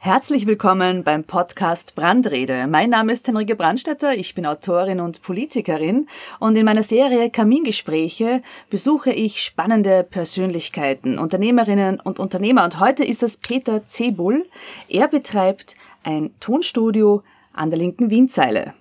Herzlich 0.00 0.46
willkommen 0.46 1.02
beim 1.02 1.24
Podcast 1.24 1.96
Brandrede. 1.96 2.68
Mein 2.68 2.90
Name 2.90 3.10
ist 3.10 3.26
Henrike 3.26 3.56
Brandstetter, 3.56 4.14
ich 4.14 4.32
bin 4.36 4.46
Autorin 4.46 5.00
und 5.00 5.22
Politikerin 5.22 6.06
und 6.38 6.54
in 6.54 6.64
meiner 6.64 6.84
Serie 6.84 7.30
Kamingespräche 7.30 8.44
besuche 8.70 9.10
ich 9.10 9.42
spannende 9.42 10.04
Persönlichkeiten, 10.08 11.18
Unternehmerinnen 11.18 11.98
und 11.98 12.20
Unternehmer 12.20 12.62
und 12.62 12.78
heute 12.78 13.02
ist 13.02 13.24
es 13.24 13.38
Peter 13.38 13.88
Zebull. 13.88 14.46
Er 14.88 15.08
betreibt 15.08 15.74
ein 16.04 16.30
Tonstudio 16.38 17.24
an 17.52 17.70
der 17.70 17.80
linken 17.80 18.08
Wienzeile. 18.08 18.74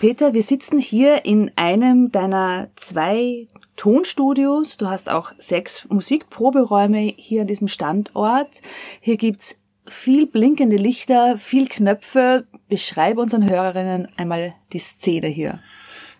Peter, 0.00 0.34
wir 0.34 0.42
sitzen 0.42 0.80
hier 0.80 1.24
in 1.24 1.52
einem 1.54 2.10
deiner 2.10 2.68
zwei 2.74 3.46
Tonstudios. 3.80 4.76
Du 4.76 4.90
hast 4.90 5.08
auch 5.08 5.32
sechs 5.38 5.86
Musikproberäume 5.88 7.14
hier 7.16 7.40
an 7.40 7.46
diesem 7.46 7.66
Standort. 7.66 8.60
Hier 9.00 9.16
gibt's 9.16 9.58
viel 9.86 10.26
blinkende 10.26 10.76
Lichter, 10.76 11.38
viel 11.38 11.66
Knöpfe. 11.66 12.46
Beschreibe 12.68 13.22
unseren 13.22 13.48
Hörerinnen 13.48 14.08
einmal 14.18 14.52
die 14.74 14.78
Szene 14.80 15.28
hier. 15.28 15.60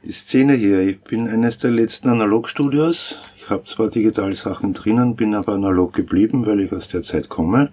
Die 0.02 0.12
Szene 0.12 0.54
hier. 0.54 0.80
Ich 0.80 1.02
bin 1.02 1.28
eines 1.28 1.58
der 1.58 1.70
letzten 1.70 2.08
Analogstudios. 2.08 3.18
Ich 3.36 3.50
habe 3.50 3.64
zwar 3.64 3.90
digitale 3.90 4.34
Sachen 4.34 4.72
drinnen, 4.72 5.14
bin 5.14 5.34
aber 5.34 5.52
analog 5.52 5.92
geblieben, 5.92 6.46
weil 6.46 6.60
ich 6.60 6.72
aus 6.72 6.88
der 6.88 7.02
Zeit 7.02 7.28
komme 7.28 7.72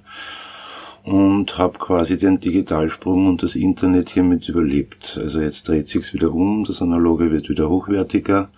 und 1.07 1.57
habe 1.57 1.79
quasi 1.79 2.17
den 2.17 2.41
Digitalsprung 2.41 3.27
und 3.27 3.41
das 3.41 3.55
Internet 3.55 4.09
hiermit 4.09 4.49
überlebt. 4.49 5.17
Also 5.17 5.39
jetzt 5.39 5.65
dreht 5.69 5.87
sich's 5.87 6.13
wieder 6.13 6.33
um, 6.33 6.65
das 6.65 6.81
Analoge 6.81 7.31
wird 7.31 7.47
wieder 7.47 7.69
hochwertiger, 7.69 8.49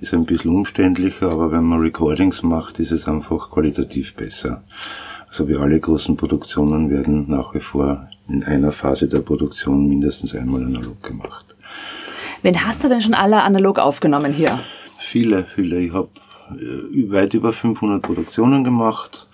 ist 0.00 0.14
ein 0.14 0.24
bisschen 0.24 0.50
umständlicher, 0.50 1.30
aber 1.30 1.52
wenn 1.52 1.64
man 1.64 1.80
Recordings 1.80 2.42
macht, 2.42 2.80
ist 2.80 2.90
es 2.90 3.06
einfach 3.06 3.50
qualitativ 3.50 4.14
besser. 4.14 4.62
Also 5.28 5.46
wie 5.46 5.56
alle 5.56 5.78
großen 5.78 6.16
Produktionen 6.16 6.88
werden 6.88 7.26
nach 7.28 7.54
wie 7.54 7.60
vor 7.60 8.08
in 8.28 8.44
einer 8.44 8.72
Phase 8.72 9.06
der 9.06 9.20
Produktion 9.20 9.86
mindestens 9.86 10.34
einmal 10.34 10.64
analog 10.64 11.02
gemacht. 11.02 11.54
Wen 12.40 12.64
hast 12.64 12.82
du 12.82 12.88
denn 12.88 13.02
schon 13.02 13.12
alle 13.12 13.42
analog 13.42 13.78
aufgenommen 13.78 14.32
hier? 14.32 14.58
Viele, 14.98 15.44
viele. 15.44 15.78
Ich 15.80 15.92
habe 15.92 16.08
äh, 16.52 17.10
weit 17.10 17.34
über 17.34 17.52
500 17.52 18.00
Produktionen 18.00 18.64
gemacht 18.64 19.26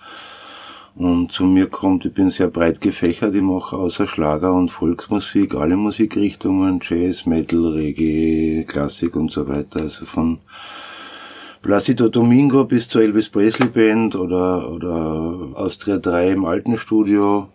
und 0.97 1.31
zu 1.31 1.45
mir 1.45 1.67
kommt, 1.67 2.05
ich 2.05 2.13
bin 2.13 2.29
sehr 2.29 2.47
breit 2.47 2.81
gefächert, 2.81 3.35
ich 3.35 3.41
mache 3.41 3.75
außer 3.75 4.07
Schlager 4.07 4.53
und 4.53 4.69
Volksmusik 4.69 5.53
alle 5.53 5.75
Musikrichtungen, 5.75 6.79
Jazz, 6.81 7.25
Metal, 7.25 7.67
Reggae, 7.67 8.65
Klassik 8.67 9.15
und 9.15 9.31
so 9.31 9.47
weiter. 9.47 9.81
Also 9.81 10.05
von 10.05 10.39
Placido 11.61 12.09
Domingo 12.09 12.63
bis 12.65 12.89
zur 12.89 13.03
Elvis 13.03 13.29
Presley 13.29 13.67
Band 13.67 14.15
oder, 14.15 14.71
oder 14.71 15.49
Austria 15.53 15.97
3 15.97 16.31
im 16.31 16.45
alten 16.45 16.77
Studio. 16.77 17.49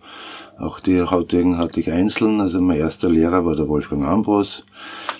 Auch 0.62 0.78
die 0.78 1.02
Hautegen 1.02 1.58
hatte 1.58 1.80
ich 1.80 1.90
einzeln. 1.90 2.40
Also 2.40 2.60
mein 2.60 2.78
erster 2.78 3.10
Lehrer 3.10 3.44
war 3.44 3.56
der 3.56 3.66
Wolfgang 3.66 4.06
Ambros. 4.06 4.64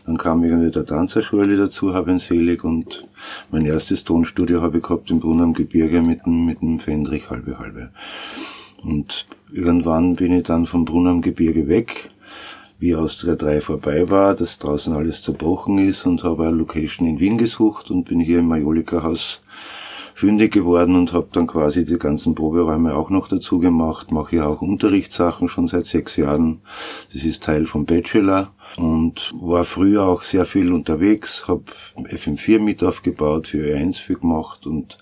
Dann 0.07 0.17
kam 0.17 0.45
irgendwie 0.45 0.71
der 0.71 0.87
Tanzerschule 0.87 1.57
dazu, 1.57 1.95
habe 1.95 2.12
ihn 2.12 2.21
selig 2.21 2.62
und 2.62 3.09
mein 3.51 3.67
erstes 3.67 4.05
Tonstudio 4.05 4.63
habe 4.63 4.77
ich 4.77 4.85
gehabt 4.85 5.11
im 5.11 5.19
Brunnen 5.19 5.43
am 5.43 5.53
Gebirge 5.53 6.01
mit 6.01 6.25
dem, 6.27 6.47
mit 6.47 6.63
dem 6.63 6.79
Fendrich 6.79 7.29
halbe 7.29 7.59
halbe. 7.59 7.91
Und 8.85 9.27
irgendwann 9.53 10.15
bin 10.15 10.33
ich 10.33 10.45
dann 10.45 10.67
vom 10.67 10.85
Brunnen 10.85 11.15
am 11.15 11.23
Gebirge 11.23 11.67
weg, 11.67 12.11
wie 12.79 12.95
Austria 12.95 13.35
3 13.35 13.63
vorbei 13.63 14.09
war, 14.11 14.37
dass 14.37 14.61
draußen 14.61 14.93
alles 14.93 15.23
zerbrochen 15.23 15.79
ist 15.79 16.07
und 16.07 16.23
habe 16.23 16.47
eine 16.47 16.57
Location 16.57 17.09
in 17.09 17.19
Wien 17.19 17.37
gesucht 17.37 17.91
und 17.91 18.05
bin 18.05 18.20
hier 18.20 18.39
im 18.39 18.47
Majolika-Haus 18.47 19.42
fündig 20.23 20.53
geworden 20.53 20.95
und 20.95 21.12
habe 21.12 21.27
dann 21.33 21.48
quasi 21.48 21.85
die 21.85 21.98
ganzen 21.98 22.36
Proberäume 22.36 22.95
auch 22.95 23.11
noch 23.11 23.27
dazu 23.27 23.58
gemacht, 23.58 24.13
mache 24.13 24.36
ja 24.36 24.47
auch 24.47 24.63
Unterrichtssachen 24.63 25.48
schon 25.48 25.67
seit 25.67 25.85
sechs 25.85 26.17
Jahren. 26.17 26.61
Das 27.13 27.24
ist 27.24 27.42
Teil 27.42 27.67
vom 27.67 27.86
Bachelor 27.86 28.52
und 28.77 29.35
war 29.35 29.64
früher 29.64 30.05
auch 30.05 30.23
sehr 30.23 30.47
viel 30.47 30.73
unterwegs, 30.73 31.48
habe 31.48 31.64
FM4 31.97 32.61
mit 32.61 32.85
aufgebaut, 32.85 33.48
für 33.48 33.74
Ö1 33.74 33.98
viel 33.98 34.14
gemacht 34.14 34.64
und 34.64 34.97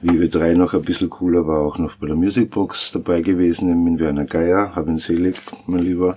wie 0.00 0.16
Ö3 0.16 0.54
noch 0.54 0.72
ein 0.72 0.80
bisschen 0.80 1.10
cooler 1.10 1.46
war, 1.46 1.60
auch 1.60 1.76
noch 1.76 1.96
bei 1.96 2.06
der 2.06 2.16
Musicbox 2.16 2.92
dabei 2.92 3.20
gewesen, 3.20 3.84
mit 3.84 4.00
Werner 4.00 4.24
Geier, 4.24 4.74
habe 4.74 4.90
ihn 4.90 4.98
selig, 4.98 5.36
mein 5.66 5.82
Lieber. 5.82 6.16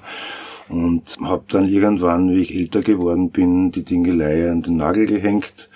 Und 0.70 1.18
habe 1.22 1.44
dann 1.50 1.68
irgendwann, 1.68 2.30
wie 2.30 2.42
ich 2.42 2.56
älter 2.56 2.82
geworden 2.82 3.32
bin, 3.32 3.72
die 3.74 3.84
Dingelei 3.84 4.50
an 4.50 4.62
den 4.62 4.78
Nagel 4.78 5.08
gehängt 5.08 5.70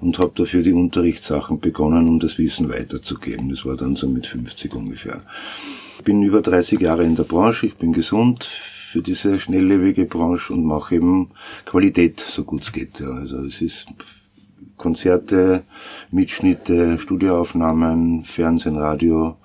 und 0.00 0.18
habe 0.18 0.32
dafür 0.34 0.62
die 0.62 0.72
Unterrichtssachen 0.72 1.60
begonnen, 1.60 2.08
um 2.08 2.20
das 2.20 2.38
Wissen 2.38 2.68
weiterzugeben. 2.68 3.48
Das 3.50 3.64
war 3.64 3.76
dann 3.76 3.96
so 3.96 4.08
mit 4.08 4.26
50 4.26 4.74
ungefähr. 4.74 5.18
Ich 5.98 6.04
bin 6.04 6.22
über 6.22 6.40
30 6.40 6.80
Jahre 6.80 7.04
in 7.04 7.16
der 7.16 7.24
Branche, 7.24 7.66
ich 7.66 7.76
bin 7.76 7.92
gesund, 7.92 8.44
für 8.44 9.02
diese 9.02 9.38
schnelllebige 9.38 10.04
Branche 10.06 10.52
und 10.52 10.64
mache 10.64 10.96
eben 10.96 11.30
Qualität, 11.64 12.20
so 12.20 12.42
gut 12.42 12.62
es 12.62 12.72
geht. 12.72 12.98
Ja. 12.98 13.10
Also 13.10 13.44
es 13.44 13.60
ist 13.62 13.86
Konzerte, 14.76 15.62
Mitschnitte, 16.10 16.98
Studioaufnahmen, 16.98 18.24
Fernsehen, 18.24 18.76
Radio 18.76 19.36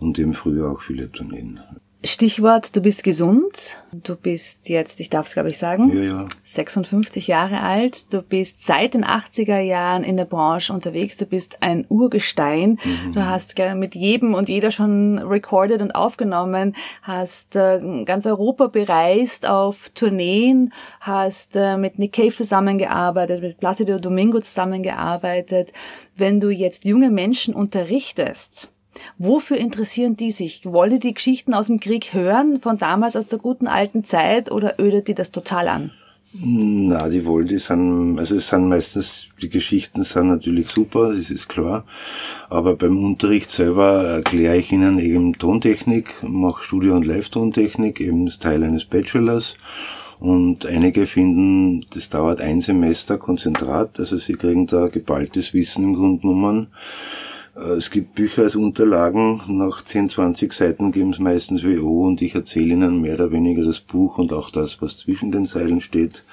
und 0.00 0.18
eben 0.18 0.34
früher 0.34 0.70
auch 0.70 0.80
viele 0.80 1.12
Tourneen. 1.12 1.60
Stichwort, 2.02 2.74
du 2.74 2.80
bist 2.80 3.04
gesund. 3.04 3.76
Du 3.92 4.16
bist 4.16 4.70
jetzt, 4.70 5.00
ich 5.00 5.10
darf 5.10 5.26
es 5.26 5.34
glaube 5.34 5.50
ich 5.50 5.58
sagen, 5.58 5.94
ja, 5.94 6.02
ja. 6.02 6.26
56 6.44 7.26
Jahre 7.26 7.60
alt. 7.60 8.12
Du 8.14 8.22
bist 8.22 8.64
seit 8.64 8.94
den 8.94 9.04
80er 9.04 9.58
Jahren 9.58 10.02
in 10.02 10.16
der 10.16 10.24
Branche 10.24 10.72
unterwegs. 10.72 11.18
Du 11.18 11.26
bist 11.26 11.62
ein 11.62 11.84
Urgestein. 11.90 12.78
Mhm. 12.82 13.12
Du 13.12 13.26
hast 13.26 13.58
mit 13.74 13.94
jedem 13.94 14.32
und 14.32 14.48
jeder 14.48 14.70
schon 14.70 15.18
recorded 15.18 15.82
und 15.82 15.94
aufgenommen, 15.94 16.74
hast 17.02 17.56
äh, 17.56 18.04
ganz 18.06 18.24
Europa 18.24 18.68
bereist 18.68 19.46
auf 19.46 19.90
Tourneen, 19.90 20.72
hast 21.00 21.56
äh, 21.56 21.76
mit 21.76 21.98
Nick 21.98 22.14
Cave 22.14 22.32
zusammengearbeitet, 22.32 23.42
mit 23.42 23.58
Placido 23.58 23.98
Domingo 23.98 24.40
zusammengearbeitet. 24.40 25.74
Wenn 26.16 26.40
du 26.40 26.48
jetzt 26.48 26.86
junge 26.86 27.10
Menschen 27.10 27.54
unterrichtest, 27.54 28.70
Wofür 29.18 29.56
interessieren 29.56 30.16
die 30.16 30.30
sich? 30.30 30.64
Wollen 30.64 30.92
die 30.92 31.00
die 31.00 31.14
Geschichten 31.14 31.54
aus 31.54 31.66
dem 31.66 31.80
Krieg 31.80 32.12
hören, 32.12 32.60
von 32.60 32.78
damals 32.78 33.16
aus 33.16 33.26
der 33.26 33.38
guten 33.38 33.66
alten 33.66 34.04
Zeit, 34.04 34.50
oder 34.50 34.80
ödet 34.80 35.08
die 35.08 35.14
das 35.14 35.30
total 35.32 35.68
an? 35.68 35.90
Na, 36.32 37.08
die 37.08 37.24
wollen, 37.24 37.48
die 37.48 37.58
sind, 37.58 38.16
also 38.16 38.36
es 38.36 38.48
sind 38.48 38.68
meistens, 38.68 39.26
die 39.42 39.48
Geschichten 39.48 40.04
sind 40.04 40.28
natürlich 40.28 40.70
super, 40.70 41.12
das 41.12 41.28
ist 41.28 41.48
klar. 41.48 41.84
Aber 42.48 42.76
beim 42.76 43.04
Unterricht 43.04 43.50
selber 43.50 44.04
erkläre 44.04 44.56
ich 44.56 44.70
ihnen 44.70 45.00
eben 45.00 45.36
Tontechnik, 45.38 46.22
mache 46.22 46.62
Studio- 46.62 46.94
und 46.94 47.04
Live-Tontechnik, 47.04 48.00
eben 48.00 48.26
das 48.26 48.38
Teil 48.38 48.62
eines 48.62 48.84
Bachelors. 48.84 49.56
Und 50.20 50.66
einige 50.66 51.08
finden, 51.08 51.86
das 51.94 52.10
dauert 52.10 52.40
ein 52.40 52.60
Semester 52.60 53.18
Konzentrat, 53.18 53.98
also 53.98 54.16
sie 54.16 54.34
kriegen 54.34 54.68
da 54.68 54.86
geballtes 54.86 55.52
Wissen 55.52 55.94
im. 55.94 56.62
Äh, 56.62 56.66
es 57.76 57.90
gibt 57.90 58.14
Bücher 58.14 58.42
als 58.42 58.56
Unterlagen, 58.56 59.42
nach 59.48 59.84
10, 59.84 60.08
20 60.08 60.52
Seiten 60.52 60.92
geben 60.92 61.10
es 61.10 61.18
meistens 61.18 61.64
WO 61.64 62.06
und 62.06 62.22
ich 62.22 62.34
erzähle 62.34 62.72
ihnen 62.72 63.00
mehr 63.00 63.14
oder 63.14 63.32
weniger 63.32 63.64
das 63.64 63.80
Buch 63.80 64.18
und 64.18 64.32
auch 64.32 64.50
das, 64.50 64.80
was 64.80 64.98
zwischen 64.98 65.32
den 65.32 65.46
Zeilen 65.46 65.80
steht. 65.80 66.24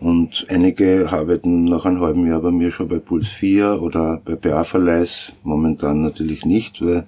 Und 0.00 0.46
einige 0.48 1.08
arbeiten 1.10 1.64
nach 1.64 1.84
einem 1.84 2.00
halben 2.00 2.26
Jahr 2.26 2.40
bei 2.40 2.50
mir 2.50 2.72
schon 2.72 2.88
bei 2.88 2.98
Puls 2.98 3.28
4 3.28 3.80
oder 3.80 4.20
bei 4.24 4.34
BA 4.34 4.64
Verleihs, 4.64 5.32
momentan 5.42 6.02
natürlich 6.02 6.44
nicht, 6.44 6.84
weil 6.84 7.06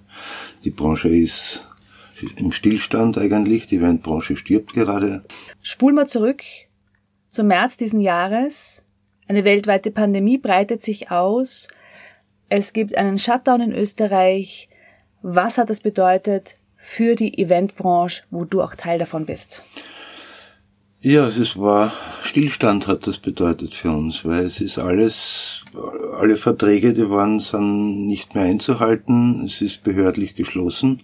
die 0.65 0.71
Branche 0.71 1.09
ist 1.09 1.67
im 2.37 2.53
Stillstand 2.53 3.19
eigentlich, 3.19 3.67
die 3.67 3.77
Eventbranche 3.77 4.37
stirbt 4.37 4.75
gerade. 4.75 5.25
Spulen 5.61 5.97
wir 5.97 6.07
zurück 6.07 6.43
zum 7.31 7.49
März 7.49 7.77
diesen 7.77 8.01
Jahres. 8.01 8.85
Eine 9.27 9.45
weltweite 9.45 9.91
Pandemie 9.91 10.39
breitet 10.39 10.83
sich 10.83 11.11
aus. 11.11 11.69
Es 12.49 12.73
gibt 12.73 12.97
einen 12.97 13.19
Shutdown 13.19 13.61
in 13.61 13.73
Österreich. 13.73 14.69
Was 15.23 15.59
hat 15.59 15.71
das 15.71 15.81
bedeutet 15.81 16.57
für 16.77 17.15
die 17.15 17.39
Eventbranche, 17.39 18.25
wo 18.31 18.45
du 18.45 18.63
auch 18.63 18.75
Teil 18.75 18.99
davon 18.99 19.27
bist? 19.27 19.65
Ja, 21.01 21.29
es 21.29 21.59
war 21.59 21.93
Stillstand 22.23 22.87
hat 22.87 23.07
das 23.07 23.19
bedeutet 23.19 23.75
für 23.75 23.91
uns, 23.91 24.25
weil 24.25 24.45
es 24.45 24.61
ist 24.61 24.79
alles, 24.79 25.65
alle 26.19 26.37
Verträge, 26.37 26.95
die 26.95 27.09
waren, 27.09 27.41
sind 27.41 28.07
nicht 28.07 28.35
mehr 28.35 28.45
einzuhalten. 28.45 29.45
Es 29.45 29.61
ist 29.61 29.85
behördlich 29.85 30.35
geschlossen. 30.35 30.99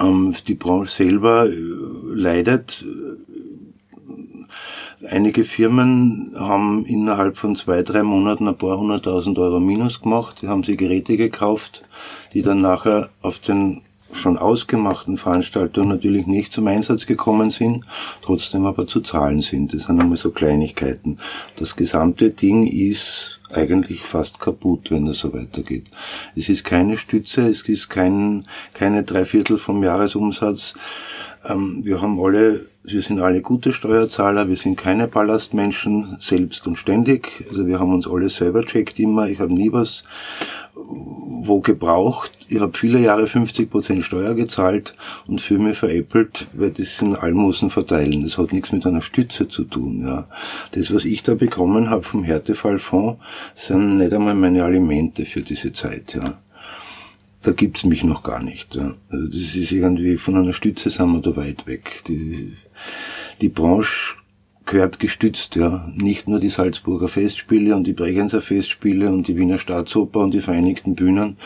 Ähm, 0.00 0.34
die 0.48 0.54
Branche 0.54 0.90
selber 0.90 1.46
äh, 1.48 1.54
leidet 2.14 2.84
Einige 5.04 5.44
Firmen 5.44 6.32
haben 6.38 6.86
innerhalb 6.86 7.36
von 7.36 7.54
zwei, 7.54 7.82
drei 7.82 8.02
Monaten 8.02 8.48
ein 8.48 8.56
paar 8.56 8.78
hunderttausend 8.78 9.38
Euro 9.38 9.60
Minus 9.60 10.00
gemacht. 10.00 10.38
Die 10.40 10.48
haben 10.48 10.64
sie 10.64 10.76
Geräte 10.76 11.18
gekauft, 11.18 11.82
die 12.32 12.40
dann 12.40 12.62
nachher 12.62 13.10
auf 13.20 13.38
den 13.38 13.82
schon 14.14 14.38
ausgemachten 14.38 15.18
Veranstaltungen 15.18 15.88
natürlich 15.88 16.26
nicht 16.26 16.50
zum 16.50 16.66
Einsatz 16.68 17.04
gekommen 17.04 17.50
sind, 17.50 17.84
trotzdem 18.22 18.64
aber 18.64 18.86
zu 18.86 19.00
zahlen 19.02 19.42
sind. 19.42 19.74
Das 19.74 19.82
sind 19.82 20.00
einmal 20.00 20.16
so 20.16 20.30
Kleinigkeiten. 20.30 21.18
Das 21.58 21.76
gesamte 21.76 22.30
Ding 22.30 22.66
ist 22.66 23.40
eigentlich 23.50 24.00
fast 24.00 24.40
kaputt, 24.40 24.90
wenn 24.90 25.04
das 25.04 25.18
so 25.18 25.34
weitergeht. 25.34 25.86
Es 26.34 26.48
ist 26.48 26.64
keine 26.64 26.96
Stütze, 26.96 27.48
es 27.48 27.68
ist 27.68 27.88
kein, 27.90 28.46
keine 28.72 29.02
Dreiviertel 29.02 29.58
vom 29.58 29.82
Jahresumsatz. 29.84 30.74
Ähm, 31.44 31.84
wir 31.84 32.00
haben 32.00 32.18
alle, 32.18 32.66
wir 32.86 33.02
sind 33.02 33.20
alle 33.20 33.42
gute 33.42 33.72
Steuerzahler, 33.72 34.48
wir 34.48 34.56
sind 34.56 34.76
keine 34.76 35.08
Ballastmenschen, 35.08 36.18
selbst 36.20 36.66
und 36.66 36.76
ständig. 36.76 37.44
Also 37.48 37.66
wir 37.66 37.80
haben 37.80 37.92
uns 37.92 38.08
alle 38.08 38.28
selber 38.28 38.64
checkt 38.64 38.98
immer. 39.00 39.28
Ich 39.28 39.40
habe 39.40 39.52
nie 39.52 39.72
was 39.72 40.04
wo 40.76 41.60
gebraucht. 41.60 42.32
Ich 42.48 42.60
habe 42.60 42.76
viele 42.76 43.00
Jahre 43.00 43.24
50% 43.24 44.02
Steuer 44.02 44.34
gezahlt 44.34 44.94
und 45.26 45.40
für 45.40 45.58
mich 45.58 45.78
veräppelt, 45.78 46.46
weil 46.52 46.70
das 46.70 46.98
sind 46.98 47.16
Almosen 47.16 47.70
verteilen. 47.70 48.22
Das 48.22 48.38
hat 48.38 48.52
nichts 48.52 48.72
mit 48.72 48.86
einer 48.86 49.02
Stütze 49.02 49.48
zu 49.48 49.64
tun. 49.64 50.04
Ja. 50.06 50.28
Das, 50.72 50.94
was 50.94 51.04
ich 51.04 51.22
da 51.22 51.34
bekommen 51.34 51.90
habe 51.90 52.02
vom 52.02 52.22
Härtefallfonds, 52.22 53.18
sind 53.54 53.98
nicht 53.98 54.12
einmal 54.12 54.34
meine 54.34 54.62
Alimente 54.64 55.24
für 55.24 55.40
diese 55.40 55.72
Zeit. 55.72 56.14
Ja. 56.14 56.38
Da 57.46 57.52
gibt's 57.52 57.84
mich 57.84 58.02
noch 58.02 58.24
gar 58.24 58.42
nicht. 58.42 58.76
Also 58.76 59.28
das 59.28 59.54
ist 59.54 59.70
irgendwie, 59.70 60.16
von 60.16 60.34
einer 60.34 60.52
Stütze 60.52 60.90
sind 60.90 61.12
wir 61.12 61.20
da 61.20 61.36
weit 61.36 61.64
weg. 61.68 62.02
Die, 62.08 62.54
die 63.40 63.48
Branche 63.48 64.16
gehört 64.64 64.98
gestützt, 64.98 65.54
ja. 65.54 65.88
Nicht 65.94 66.26
nur 66.26 66.40
die 66.40 66.48
Salzburger 66.48 67.06
Festspiele 67.06 67.76
und 67.76 67.84
die 67.84 67.92
Bregenzer 67.92 68.42
Festspiele 68.42 69.12
und 69.12 69.28
die 69.28 69.36
Wiener 69.36 69.60
Staatsoper 69.60 70.18
und 70.18 70.32
die 70.32 70.40
Vereinigten 70.40 70.96
Bühnen. 70.96 71.36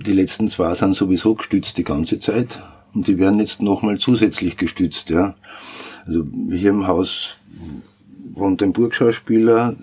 Die 0.00 0.14
letzten 0.14 0.48
zwei 0.48 0.72
sind 0.72 0.94
sowieso 0.94 1.34
gestützt 1.34 1.76
die 1.76 1.84
ganze 1.84 2.18
Zeit. 2.18 2.62
Und 2.94 3.06
die 3.06 3.18
werden 3.18 3.38
jetzt 3.38 3.60
nochmal 3.60 3.98
zusätzlich 3.98 4.56
gestützt, 4.56 5.10
ja. 5.10 5.34
Also 6.06 6.26
hier 6.50 6.70
im 6.70 6.86
Haus 6.86 7.36
wohnt 8.32 8.62
ein 8.62 8.72
Burgschauspieler, 8.72 9.76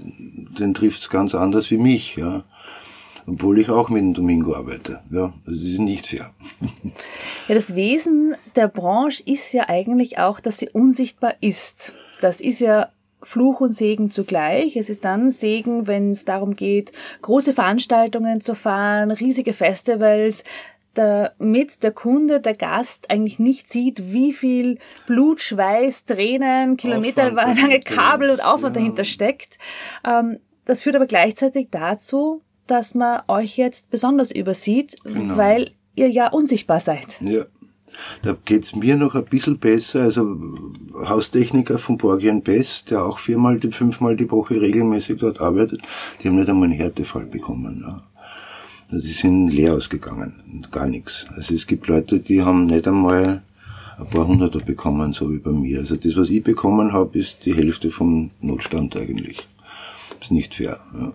den 0.57 0.73
trifft's 0.73 1.11
ganz 1.11 1.35
anders 1.35 1.69
wie 1.69 1.77
mich, 1.77 2.15
ja. 2.15 2.45
Obwohl 3.27 3.59
ich 3.59 3.69
auch 3.69 3.89
mit 3.89 4.01
dem 4.01 4.13
Domingo 4.13 4.55
arbeite. 4.55 4.99
Ja, 5.11 5.33
also 5.45 5.59
das 5.59 5.65
ist 5.65 5.79
nicht 5.79 6.07
fair. 6.07 6.31
Ja, 7.47 7.55
das 7.55 7.75
Wesen 7.75 8.35
der 8.55 8.67
Branche 8.67 9.23
ist 9.25 9.51
ja 9.53 9.67
eigentlich 9.67 10.19
auch, 10.19 10.39
dass 10.39 10.59
sie 10.59 10.69
unsichtbar 10.69 11.35
ist. 11.41 11.93
Das 12.21 12.41
ist 12.41 12.59
ja 12.59 12.89
Fluch 13.21 13.61
und 13.61 13.73
Segen 13.73 14.11
zugleich. 14.11 14.77
Es 14.77 14.89
ist 14.89 15.03
dann 15.03 15.31
Segen, 15.31 15.87
wenn 15.87 16.11
es 16.11 16.25
darum 16.25 16.55
geht, 16.55 16.91
große 17.21 17.53
Veranstaltungen 17.53 18.41
zu 18.41 18.55
fahren, 18.55 19.11
riesige 19.11 19.53
Festivals, 19.53 20.43
damit 20.93 21.83
der 21.83 21.91
Kunde, 21.91 22.39
der 22.39 22.55
Gast 22.55 23.09
eigentlich 23.09 23.39
nicht 23.39 23.67
sieht, 23.67 24.11
wie 24.13 24.31
viel 24.31 24.79
Blut, 25.07 25.41
Schweiß, 25.41 26.05
Tränen, 26.05 26.77
kilometerlange 26.77 27.79
Kabel 27.85 28.29
und 28.29 28.43
Aufwand 28.43 28.75
ja. 28.75 28.81
dahinter 28.81 29.03
steckt. 29.03 29.57
Ähm, 30.05 30.39
das 30.65 30.83
führt 30.83 30.95
aber 30.95 31.05
gleichzeitig 31.05 31.67
dazu, 31.69 32.41
dass 32.67 32.95
man 32.95 33.21
euch 33.27 33.57
jetzt 33.57 33.89
besonders 33.91 34.31
übersieht, 34.31 34.97
genau. 35.03 35.37
weil 35.37 35.71
ihr 35.95 36.09
ja 36.09 36.27
unsichtbar 36.29 36.79
seid. 36.79 37.19
Ja. 37.21 37.45
Da 38.23 38.35
geht's 38.43 38.75
mir 38.75 38.97
noch 38.97 39.15
ein 39.15 39.23
bisschen 39.23 39.57
besser. 39.57 40.01
Also 40.01 40.37
Haustechniker 41.05 41.77
von 41.79 41.97
Borgian 41.97 42.41
Best, 42.41 42.91
der 42.91 43.05
auch 43.05 43.19
viermal, 43.19 43.59
fünfmal 43.71 44.17
die 44.17 44.29
Woche 44.29 44.59
regelmäßig 44.59 45.19
dort 45.19 45.39
arbeitet, 45.39 45.81
die 46.21 46.27
haben 46.27 46.35
nicht 46.35 46.49
einmal 46.49 46.69
einen 46.69 46.77
Härtefall 46.77 47.25
bekommen. 47.25 47.83
Ja. 47.87 48.03
Also 48.91 49.07
die 49.07 49.13
sind 49.13 49.49
leer 49.49 49.73
ausgegangen, 49.75 50.67
gar 50.71 50.87
nichts. 50.87 51.25
Also 51.35 51.55
es 51.55 51.65
gibt 51.65 51.87
Leute, 51.87 52.19
die 52.19 52.43
haben 52.43 52.65
nicht 52.65 52.87
einmal 52.87 53.41
ein 53.97 54.07
paar 54.07 54.27
Hunderter 54.27 54.59
bekommen, 54.59 55.13
so 55.13 55.31
wie 55.31 55.37
bei 55.37 55.51
mir. 55.51 55.79
Also 55.79 55.95
das, 55.95 56.17
was 56.17 56.29
ich 56.29 56.43
bekommen 56.43 56.91
habe, 56.91 57.17
ist 57.17 57.45
die 57.45 57.55
Hälfte 57.55 57.91
vom 57.91 58.31
Notstand 58.41 58.95
eigentlich 58.95 59.47
ist 60.25 60.31
nicht 60.31 60.55
fair. 60.55 60.79
Ja. 60.97 61.13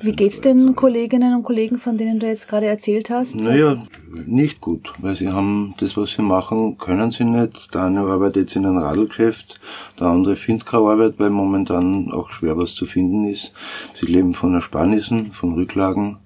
Wie 0.00 0.12
geht's 0.12 0.40
den 0.40 0.74
Kolleginnen 0.74 1.34
und 1.34 1.42
Kollegen, 1.42 1.78
von 1.78 1.98
denen 1.98 2.18
du 2.18 2.26
jetzt 2.26 2.48
gerade 2.48 2.66
erzählt 2.66 3.10
hast? 3.10 3.36
Naja, 3.36 3.86
nicht 4.26 4.60
gut, 4.60 4.92
weil 5.00 5.14
sie 5.14 5.30
haben 5.30 5.74
das, 5.78 5.96
was 5.96 6.12
sie 6.12 6.22
machen, 6.22 6.78
können 6.78 7.10
sie 7.10 7.24
nicht. 7.24 7.74
Der 7.74 7.82
eine 7.84 8.00
arbeitet 8.00 8.36
jetzt 8.36 8.56
in 8.56 8.66
einem 8.66 8.78
Radlgeschäft, 8.78 9.60
der 9.98 10.06
andere 10.08 10.36
findet 10.36 10.66
keine 10.66 10.84
Arbeit, 10.84 11.14
weil 11.18 11.30
momentan 11.30 12.12
auch 12.12 12.30
schwer 12.30 12.56
was 12.56 12.74
zu 12.74 12.86
finden 12.86 13.26
ist. 13.26 13.52
Sie 13.98 14.06
leben 14.06 14.34
von 14.34 14.54
Ersparnissen, 14.54 15.32
von 15.32 15.54
Rücklagen 15.54 16.18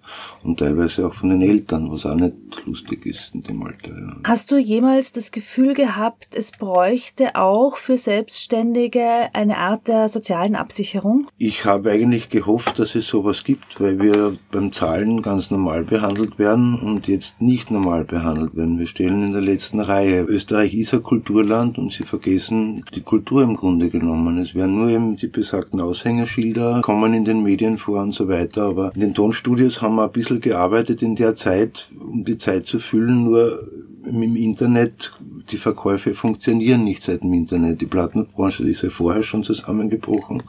und 0.42 0.58
teilweise 0.58 1.06
auch 1.06 1.14
von 1.14 1.30
den 1.30 1.42
Eltern, 1.42 1.90
was 1.90 2.06
auch 2.06 2.14
nicht 2.14 2.34
lustig 2.64 3.06
ist 3.06 3.34
in 3.34 3.42
dem 3.42 3.62
Alter. 3.62 3.88
Ja. 3.88 4.16
Hast 4.24 4.50
du 4.50 4.58
jemals 4.58 5.12
das 5.12 5.30
Gefühl 5.30 5.74
gehabt, 5.74 6.28
es 6.34 6.52
bräuchte 6.52 7.36
auch 7.36 7.76
für 7.76 7.96
Selbstständige 7.96 9.28
eine 9.32 9.58
Art 9.58 9.88
der 9.88 10.08
sozialen 10.08 10.54
Absicherung? 10.54 11.28
Ich 11.38 11.64
habe 11.64 11.90
eigentlich 11.90 12.30
gehofft, 12.30 12.78
dass 12.78 12.94
es 12.94 13.06
sowas 13.06 13.44
gibt, 13.44 13.80
weil 13.80 14.00
wir 14.00 14.36
beim 14.50 14.72
Zahlen 14.72 15.22
ganz 15.22 15.50
normal 15.50 15.84
behandelt 15.84 16.38
werden 16.38 16.80
und 16.80 17.08
jetzt 17.08 17.40
nicht 17.40 17.70
normal 17.70 18.04
behandelt 18.04 18.56
werden. 18.56 18.78
Wir 18.78 18.86
stehen 18.86 19.24
in 19.24 19.32
der 19.32 19.42
letzten 19.42 19.80
Reihe. 19.80 20.22
Österreich 20.22 20.74
ist 20.74 20.94
ein 20.94 21.02
Kulturland 21.02 21.78
und 21.78 21.92
sie 21.92 22.04
vergessen 22.04 22.84
die 22.94 23.02
Kultur 23.02 23.42
im 23.42 23.56
Grunde 23.56 23.90
genommen. 23.90 24.38
Es 24.38 24.54
werden 24.54 24.76
nur 24.76 24.88
eben 24.88 25.16
die 25.16 25.26
besagten 25.26 25.80
Aushängerschilder 25.80 26.80
kommen 26.82 27.14
in 27.14 27.24
den 27.24 27.42
Medien 27.42 27.78
vor 27.78 28.00
und 28.00 28.12
so 28.12 28.28
weiter, 28.28 28.66
aber 28.66 28.92
in 28.94 29.00
den 29.00 29.14
Tonstudios 29.14 29.82
haben 29.82 29.95
wir 29.96 30.04
ein 30.04 30.12
bisschen 30.12 30.40
gearbeitet 30.40 31.02
in 31.02 31.16
der 31.16 31.34
Zeit, 31.34 31.90
um 31.98 32.24
die 32.24 32.38
Zeit 32.38 32.66
zu 32.66 32.78
füllen, 32.78 33.24
nur 33.24 33.68
im 34.06 34.36
Internet, 34.36 35.12
die 35.50 35.56
Verkäufe 35.56 36.14
funktionieren 36.14 36.84
nicht 36.84 37.02
seit 37.02 37.22
dem 37.22 37.32
Internet. 37.32 37.80
Die 37.80 37.86
Plattenbranche 37.86 38.66
ist 38.68 38.82
ja 38.82 38.90
vorher 38.90 39.22
schon 39.22 39.44
zusammengebrochen 39.44 40.42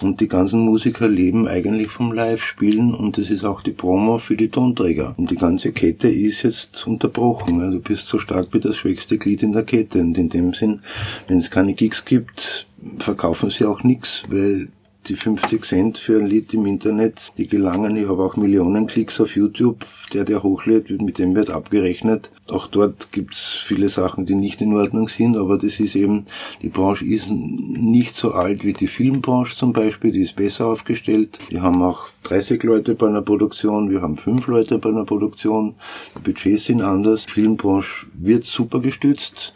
und 0.00 0.20
die 0.20 0.28
ganzen 0.28 0.60
Musiker 0.60 1.08
leben 1.08 1.48
eigentlich 1.48 1.90
vom 1.90 2.12
Live-Spielen 2.12 2.94
und 2.94 3.18
das 3.18 3.30
ist 3.30 3.44
auch 3.44 3.62
die 3.62 3.72
Promo 3.72 4.18
für 4.18 4.36
die 4.36 4.48
Tonträger. 4.48 5.14
Und 5.16 5.30
die 5.30 5.36
ganze 5.36 5.72
Kette 5.72 6.08
ist 6.08 6.42
jetzt 6.42 6.86
unterbrochen. 6.86 7.70
Du 7.70 7.80
bist 7.80 8.06
so 8.06 8.18
stark 8.18 8.48
wie 8.52 8.60
das 8.60 8.76
schwächste 8.76 9.18
Glied 9.18 9.42
in 9.42 9.52
der 9.52 9.64
Kette 9.64 10.00
und 10.00 10.16
in 10.18 10.28
dem 10.28 10.54
Sinn, 10.54 10.80
wenn 11.28 11.38
es 11.38 11.50
keine 11.50 11.74
Gigs 11.74 12.04
gibt, 12.04 12.66
verkaufen 12.98 13.50
sie 13.50 13.64
auch 13.64 13.82
nichts, 13.82 14.22
weil 14.28 14.68
die 15.08 15.16
50 15.16 15.64
Cent 15.64 15.98
für 15.98 16.18
ein 16.18 16.26
Lied 16.26 16.52
im 16.52 16.66
Internet, 16.66 17.32
die 17.38 17.48
gelangen. 17.48 17.96
Ich 17.96 18.08
habe 18.08 18.22
auch 18.22 18.36
Millionen 18.36 18.86
Klicks 18.86 19.20
auf 19.20 19.34
YouTube. 19.34 19.86
Der, 20.12 20.24
der 20.24 20.42
hochlädt, 20.42 20.90
mit 21.00 21.18
dem 21.18 21.34
wird 21.34 21.50
abgerechnet. 21.50 22.30
Auch 22.48 22.66
dort 22.66 23.12
gibt's 23.12 23.54
viele 23.64 23.88
Sachen, 23.88 24.26
die 24.26 24.34
nicht 24.34 24.60
in 24.60 24.74
Ordnung 24.74 25.08
sind, 25.08 25.36
aber 25.36 25.56
das 25.56 25.78
ist 25.78 25.94
eben, 25.94 26.26
die 26.62 26.68
Branche 26.68 27.04
ist 27.04 27.30
nicht 27.30 28.14
so 28.14 28.32
alt 28.32 28.64
wie 28.64 28.72
die 28.72 28.88
Filmbranche 28.88 29.56
zum 29.56 29.72
Beispiel, 29.72 30.10
die 30.10 30.22
ist 30.22 30.36
besser 30.36 30.66
aufgestellt. 30.66 31.38
Die 31.50 31.60
haben 31.60 31.82
auch 31.82 32.08
30 32.24 32.62
Leute 32.64 32.94
bei 32.94 33.06
einer 33.06 33.22
Produktion, 33.22 33.90
wir 33.90 34.02
haben 34.02 34.16
5 34.16 34.46
Leute 34.48 34.78
bei 34.78 34.90
einer 34.90 35.04
Produktion. 35.04 35.76
Die 36.16 36.22
Budgets 36.22 36.64
sind 36.64 36.82
anders. 36.82 37.26
Die 37.26 37.32
Filmbranche 37.32 38.06
wird 38.14 38.44
super 38.44 38.80
gestützt 38.80 39.54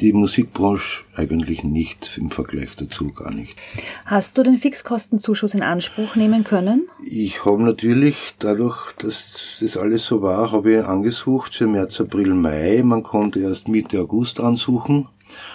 die 0.00 0.12
Musikbranche 0.12 1.04
eigentlich 1.14 1.62
nicht 1.62 2.18
im 2.18 2.30
Vergleich 2.30 2.74
dazu 2.76 3.06
gar 3.12 3.30
nicht. 3.30 3.56
Hast 4.04 4.36
du 4.36 4.42
den 4.42 4.58
Fixkostenzuschuss 4.58 5.54
in 5.54 5.62
Anspruch 5.62 6.16
nehmen 6.16 6.42
können? 6.42 6.88
Ich 7.06 7.44
habe 7.44 7.62
natürlich 7.62 8.34
dadurch, 8.38 8.92
dass 8.98 9.58
das 9.60 9.76
alles 9.76 10.04
so 10.04 10.22
war, 10.22 10.50
habe 10.52 10.78
ich 10.78 10.84
angesucht 10.84 11.54
für 11.54 11.66
März, 11.66 12.00
April, 12.00 12.34
Mai. 12.34 12.82
Man 12.84 13.02
konnte 13.02 13.40
erst 13.40 13.68
Mitte 13.68 14.00
August 14.00 14.40
ansuchen. 14.40 15.08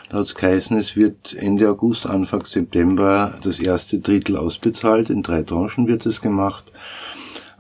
Da 0.10 0.18
hat 0.18 0.26
es 0.26 0.36
geheißen, 0.36 0.78
es 0.78 0.96
wird 0.96 1.36
Ende 1.36 1.70
August, 1.70 2.08
Anfang 2.08 2.46
September 2.46 3.38
das 3.44 3.60
erste 3.60 4.00
Drittel 4.00 4.38
ausbezahlt. 4.38 5.10
In 5.10 5.22
drei 5.22 5.44
Tranchen 5.44 5.88
wird 5.88 6.06
es 6.06 6.22
gemacht. 6.22 6.66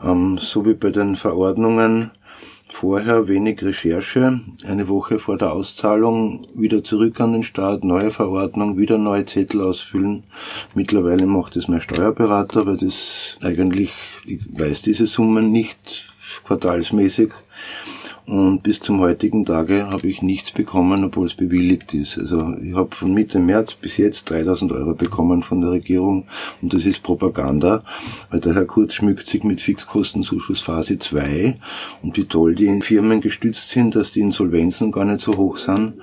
Ähm, 0.03 0.37
so 0.39 0.65
wie 0.65 0.73
bei 0.73 0.89
den 0.89 1.15
Verordnungen 1.15 2.11
Vorher 2.79 3.27
wenig 3.27 3.61
Recherche, 3.61 4.39
eine 4.65 4.87
Woche 4.87 5.19
vor 5.19 5.37
der 5.37 5.51
Auszahlung 5.51 6.47
wieder 6.55 6.81
zurück 6.81 7.19
an 7.19 7.33
den 7.33 7.43
Staat, 7.43 7.83
neue 7.83 8.09
Verordnung, 8.09 8.77
wieder 8.77 8.97
neue 8.97 9.25
Zettel 9.25 9.59
ausfüllen. 9.61 10.23
Mittlerweile 10.75 11.25
macht 11.25 11.57
es 11.57 11.67
mein 11.67 11.81
Steuerberater, 11.81 12.65
weil 12.65 12.77
das 12.77 13.37
eigentlich, 13.41 13.91
ich 14.25 14.39
weiß 14.47 14.81
diese 14.83 15.07
Summen 15.07 15.51
nicht 15.51 16.13
quartalsmäßig 16.45 17.31
und 18.29 18.61
bis 18.61 18.79
zum 18.79 18.99
heutigen 18.99 19.45
Tage 19.45 19.87
habe 19.89 20.07
ich 20.07 20.21
nichts 20.21 20.51
bekommen, 20.51 21.03
obwohl 21.03 21.25
es 21.25 21.33
bewilligt 21.33 21.93
ist. 21.95 22.17
Also 22.17 22.55
ich 22.61 22.75
habe 22.75 22.95
von 22.95 23.13
Mitte 23.13 23.39
März 23.39 23.73
bis 23.73 23.97
jetzt 23.97 24.29
3000 24.29 24.71
Euro 24.71 24.93
bekommen 24.93 25.41
von 25.41 25.61
der 25.61 25.71
Regierung 25.71 26.25
und 26.61 26.73
das 26.73 26.85
ist 26.85 27.01
Propaganda, 27.01 27.83
weil 28.29 28.39
der 28.39 28.53
Herr 28.53 28.65
Kurz 28.65 28.93
schmückt 28.93 29.27
sich 29.27 29.43
mit 29.43 29.61
Fixkostenzuschuss 29.61 30.59
Phase 30.59 30.99
2 30.99 31.55
und 32.03 32.17
wie 32.17 32.25
toll 32.25 32.53
die 32.53 32.81
Firmen 32.81 33.21
gestützt 33.21 33.69
sind, 33.69 33.95
dass 33.95 34.11
die 34.11 34.21
Insolvenzen 34.21 34.91
gar 34.91 35.05
nicht 35.05 35.21
so 35.21 35.35
hoch 35.35 35.57
sind. 35.57 35.93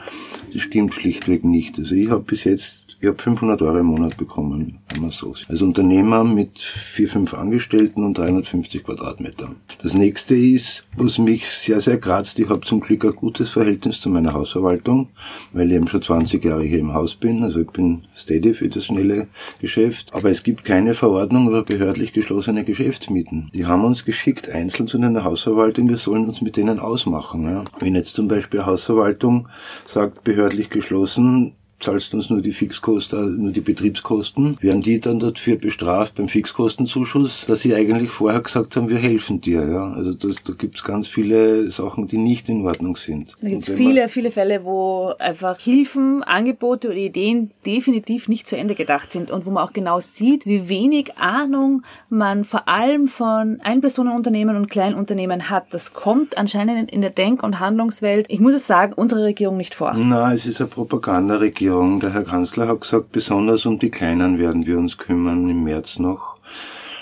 Das 0.52 0.62
stimmt 0.62 0.94
schlichtweg 0.94 1.44
nicht. 1.44 1.78
Also 1.78 1.94
ich 1.94 2.10
habe 2.10 2.24
bis 2.24 2.44
jetzt 2.44 2.85
ich 3.00 3.08
habe 3.08 3.22
500 3.22 3.60
Euro 3.62 3.78
im 3.78 3.86
Monat 3.86 4.16
bekommen, 4.16 4.78
wenn 4.88 5.02
man 5.02 5.10
so. 5.10 5.34
Als 5.48 5.60
Unternehmer 5.60 6.24
mit 6.24 6.58
vier, 6.58 7.08
fünf 7.08 7.34
Angestellten 7.34 8.04
und 8.04 8.16
350 8.16 8.84
Quadratmetern. 8.84 9.56
Das 9.82 9.94
nächste 9.94 10.34
ist, 10.34 10.86
was 10.96 11.18
mich 11.18 11.46
sehr, 11.46 11.80
sehr 11.80 11.98
kratzt, 11.98 12.38
ich 12.38 12.48
habe 12.48 12.62
zum 12.62 12.80
Glück 12.80 13.04
ein 13.04 13.14
gutes 13.14 13.50
Verhältnis 13.50 14.00
zu 14.00 14.08
meiner 14.08 14.32
Hausverwaltung, 14.32 15.10
weil 15.52 15.70
ich 15.70 15.76
eben 15.76 15.88
schon 15.88 16.02
20 16.02 16.42
Jahre 16.42 16.62
hier 16.62 16.78
im 16.78 16.94
Haus 16.94 17.14
bin. 17.16 17.42
Also 17.44 17.60
ich 17.60 17.70
bin 17.70 18.04
steady 18.16 18.54
für 18.54 18.68
das 18.68 18.86
schnelle 18.86 19.28
Geschäft. 19.60 20.14
Aber 20.14 20.30
es 20.30 20.42
gibt 20.42 20.64
keine 20.64 20.94
Verordnung 20.94 21.48
über 21.48 21.62
behördlich 21.62 22.12
geschlossene 22.12 22.64
Geschäftsmieten. 22.64 23.50
Die 23.52 23.66
haben 23.66 23.84
uns 23.84 24.04
geschickt 24.04 24.48
einzeln 24.48 24.88
zu 24.88 24.96
einer 24.96 25.24
Hausverwaltung, 25.24 25.88
wir 25.88 25.98
sollen 25.98 26.26
uns 26.26 26.40
mit 26.40 26.56
denen 26.56 26.78
ausmachen. 26.78 27.44
Ja. 27.44 27.64
Wenn 27.78 27.94
jetzt 27.94 28.14
zum 28.14 28.28
Beispiel 28.28 28.64
Hausverwaltung 28.64 29.48
sagt, 29.86 30.24
behördlich 30.24 30.70
geschlossen, 30.70 31.55
zahlst 31.80 32.14
uns 32.14 32.30
nur 32.30 32.40
die 32.40 32.52
Fixkosten, 32.52 33.42
nur 33.42 33.52
die 33.52 33.60
Betriebskosten, 33.60 34.56
werden 34.60 34.82
die 34.82 35.00
dann 35.00 35.18
dafür 35.18 35.56
bestraft 35.56 36.14
beim 36.14 36.28
Fixkostenzuschuss, 36.28 37.44
dass 37.46 37.60
sie 37.60 37.74
eigentlich 37.74 38.10
vorher 38.10 38.40
gesagt 38.40 38.76
haben, 38.76 38.88
wir 38.88 38.98
helfen 38.98 39.40
dir. 39.40 39.68
Ja? 39.68 39.92
Also 39.92 40.14
das, 40.14 40.42
da 40.42 40.54
gibt's 40.54 40.84
ganz 40.84 41.06
viele 41.06 41.70
Sachen, 41.70 42.08
die 42.08 42.16
nicht 42.16 42.48
in 42.48 42.64
Ordnung 42.66 42.96
sind. 42.96 43.34
Da 43.40 43.48
gibt's 43.48 43.68
viele, 43.68 44.08
viele 44.08 44.30
Fälle, 44.30 44.64
wo 44.64 45.12
einfach 45.18 45.58
Hilfen, 45.58 46.22
Angebote 46.22 46.88
oder 46.88 46.96
Ideen 46.96 47.50
definitiv 47.66 48.28
nicht 48.28 48.46
zu 48.46 48.56
Ende 48.56 48.74
gedacht 48.74 49.10
sind 49.10 49.30
und 49.30 49.44
wo 49.44 49.50
man 49.50 49.62
auch 49.62 49.72
genau 49.72 50.00
sieht, 50.00 50.46
wie 50.46 50.68
wenig 50.68 51.18
Ahnung 51.18 51.82
man 52.08 52.44
vor 52.44 52.68
allem 52.68 53.06
von 53.06 53.60
Einpersonenunternehmen 53.60 54.56
und 54.56 54.70
Kleinunternehmen 54.70 55.50
hat. 55.50 55.66
Das 55.70 55.92
kommt 55.92 56.38
anscheinend 56.38 56.90
in 56.90 57.02
der 57.02 57.10
Denk- 57.10 57.42
und 57.42 57.60
Handlungswelt, 57.60 58.26
ich 58.28 58.40
muss 58.40 58.54
es 58.54 58.66
sagen, 58.66 58.94
unsere 58.94 59.24
Regierung 59.24 59.56
nicht 59.56 59.74
vor. 59.74 59.92
Na, 59.94 60.32
es 60.32 60.46
ist 60.46 60.60
eine 60.60 60.68
Propagandaregierung 60.68 61.65
Regierung. 61.66 61.98
Der 61.98 62.12
Herr 62.12 62.22
Kanzler 62.22 62.68
hat 62.68 62.82
gesagt, 62.82 63.10
besonders 63.10 63.66
um 63.66 63.80
die 63.80 63.90
Kleinen 63.90 64.38
werden 64.38 64.66
wir 64.66 64.78
uns 64.78 64.98
kümmern 64.98 65.50
im 65.50 65.64
März 65.64 65.98
noch. 65.98 66.36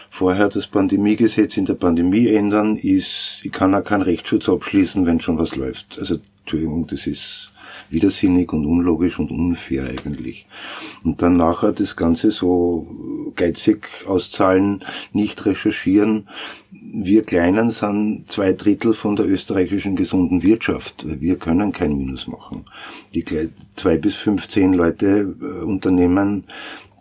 Vorher 0.09 0.49
das 0.49 0.69
Pandemiegesetz 0.69 1.59
in 1.59 1.67
der 1.67 1.75
Pandemie 1.75 2.29
ändern 2.29 2.77
ist, 2.77 3.41
ich 3.43 3.53
kann 3.53 3.75
auch 3.75 3.85
keinen 3.85 4.03
Rechtsschutz 4.03 4.49
abschließen, 4.49 5.05
wenn 5.05 5.21
schon 5.21 5.39
was 5.39 5.55
läuft. 5.55 5.99
Also, 5.99 6.19
Entschuldigung, 6.45 6.87
das 6.87 7.07
ist 7.07 7.53
widersinnig 7.95 8.53
und 8.53 8.67
unlogisch 8.67 9.19
und 9.19 9.31
unfair 9.31 9.85
eigentlich. 9.85 10.47
Und 11.03 11.23
dann 11.23 11.39
nachher 11.39 11.73
das 11.73 11.97
Ganze 11.97 12.31
so 12.31 12.87
geizig 13.35 13.89
auszahlen, 14.07 14.85
nicht 15.13 15.47
recherchieren. 15.47 16.29
Wir 16.71 17.23
Kleinen 17.23 17.71
sind 17.71 18.25
zwei 18.29 18.53
Drittel 18.53 18.93
von 18.93 19.17
der 19.17 19.27
österreichischen 19.27 19.97
gesunden 19.97 20.43
Wirtschaft. 20.43 21.07
Wir 21.07 21.37
können 21.37 21.73
kein 21.73 21.97
Minus 21.97 22.27
machen. 22.27 22.67
Die 23.15 23.25
zwei 23.77 23.97
bis 23.97 24.17
fünfzehn 24.17 24.75
Leute 24.75 25.35
äh, 25.41 25.65
Unternehmen, 25.65 26.45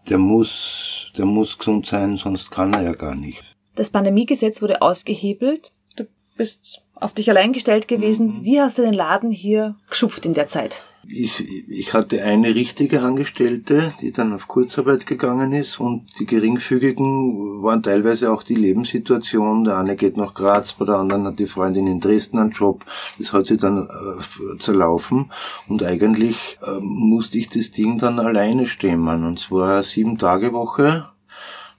der 0.10 0.20
muss, 0.20 1.12
der 1.18 1.26
muss 1.26 1.58
gesund 1.58 1.88
sein, 1.88 2.18
sonst 2.18 2.52
kann 2.52 2.74
er 2.74 2.84
ja 2.84 2.94
gar 2.94 3.16
nicht. 3.16 3.44
Das 3.76 3.90
Pandemiegesetz 3.90 4.62
wurde 4.62 4.82
ausgehebelt. 4.82 5.72
Du 5.96 6.06
bist 6.38 6.83
auf 7.04 7.14
dich 7.14 7.30
allein 7.30 7.54
gestellt 7.54 7.88
gewesen. 7.88 8.40
Mhm. 8.40 8.44
Wie 8.44 8.62
hast 8.62 8.78
du 8.78 8.82
den 8.82 8.94
Laden 8.94 9.32
hier 9.32 9.76
geschupft 9.90 10.26
in 10.26 10.34
der 10.34 10.48
Zeit? 10.48 10.84
Ich, 11.06 11.44
ich 11.68 11.94
hatte 11.94 12.24
eine 12.24 12.56
richtige 12.56 13.02
Angestellte, 13.02 13.94
die 14.00 14.14
dann 14.14 14.32
auf 14.32 14.48
Kurzarbeit 14.48 15.06
gegangen 15.06 15.52
ist 15.52 15.78
und 15.78 16.06
die 16.18 16.26
geringfügigen 16.26 17.62
waren 17.62 17.84
teilweise 17.84 18.32
auch 18.32 18.42
die 18.42 18.56
Lebenssituation. 18.56 19.66
Der 19.66 19.78
eine 19.78 19.98
geht 19.98 20.16
nach 20.16 20.34
Graz, 20.34 20.72
bei 20.72 20.86
der 20.86 20.96
anderen 20.96 21.26
hat 21.26 21.40
die 21.40 21.46
Freundin 21.46 21.88
in 21.88 22.00
Dresden 22.00 22.38
einen 22.38 22.52
Job. 22.52 22.86
Das 23.20 23.34
hat 23.34 23.48
sie 23.48 23.58
dann 23.58 23.90
äh, 23.90 24.58
zerlaufen 24.60 25.30
und 25.68 25.84
eigentlich 25.84 26.58
äh, 26.62 26.80
musste 26.80 27.38
ich 27.38 27.50
das 27.50 27.72
Ding 27.72 27.98
dann 27.98 28.20
alleine 28.20 28.66
stemmen 28.66 29.26
und 29.26 29.42
zwar 29.42 29.84
sieben 29.84 30.18
Tage 30.18 30.54
Woche 30.54 31.10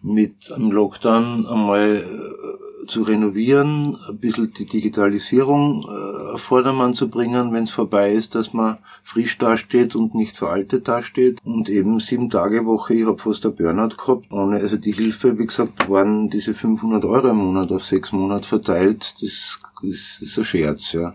mit 0.04 0.52
einem 0.52 0.70
Lockdown 0.70 1.46
einmal 1.46 1.96
äh, 1.96 2.43
zu 2.86 3.02
renovieren, 3.02 3.96
ein 4.08 4.18
bisschen 4.18 4.52
die 4.52 4.66
Digitalisierung 4.66 5.84
äh, 5.84 6.32
auf 6.34 6.42
Vordermann 6.42 6.94
zu 6.94 7.08
bringen, 7.08 7.52
wenn 7.52 7.64
es 7.64 7.70
vorbei 7.70 8.12
ist, 8.12 8.34
dass 8.34 8.52
man 8.52 8.78
frisch 9.02 9.38
dasteht 9.38 9.94
und 9.94 10.14
nicht 10.14 10.36
veraltet 10.36 10.88
dasteht. 10.88 11.38
Und 11.44 11.68
eben 11.68 12.00
sieben 12.00 12.30
Tage 12.30 12.64
Woche, 12.66 12.94
ich 12.94 13.06
habe 13.06 13.18
fast 13.18 13.44
ein 13.46 13.54
Burnout 13.54 13.96
gehabt. 13.96 14.32
Ohne, 14.32 14.56
also 14.56 14.76
die 14.76 14.92
Hilfe, 14.92 15.38
wie 15.38 15.46
gesagt, 15.46 15.88
waren 15.88 16.30
diese 16.30 16.54
500 16.54 17.04
Euro 17.04 17.28
im 17.28 17.36
Monat 17.36 17.72
auf 17.72 17.84
sechs 17.84 18.12
Monate 18.12 18.48
verteilt. 18.48 19.14
Das, 19.20 19.60
das 19.82 20.20
ist 20.20 20.38
ein 20.38 20.44
Scherz, 20.44 20.92
ja. 20.92 21.14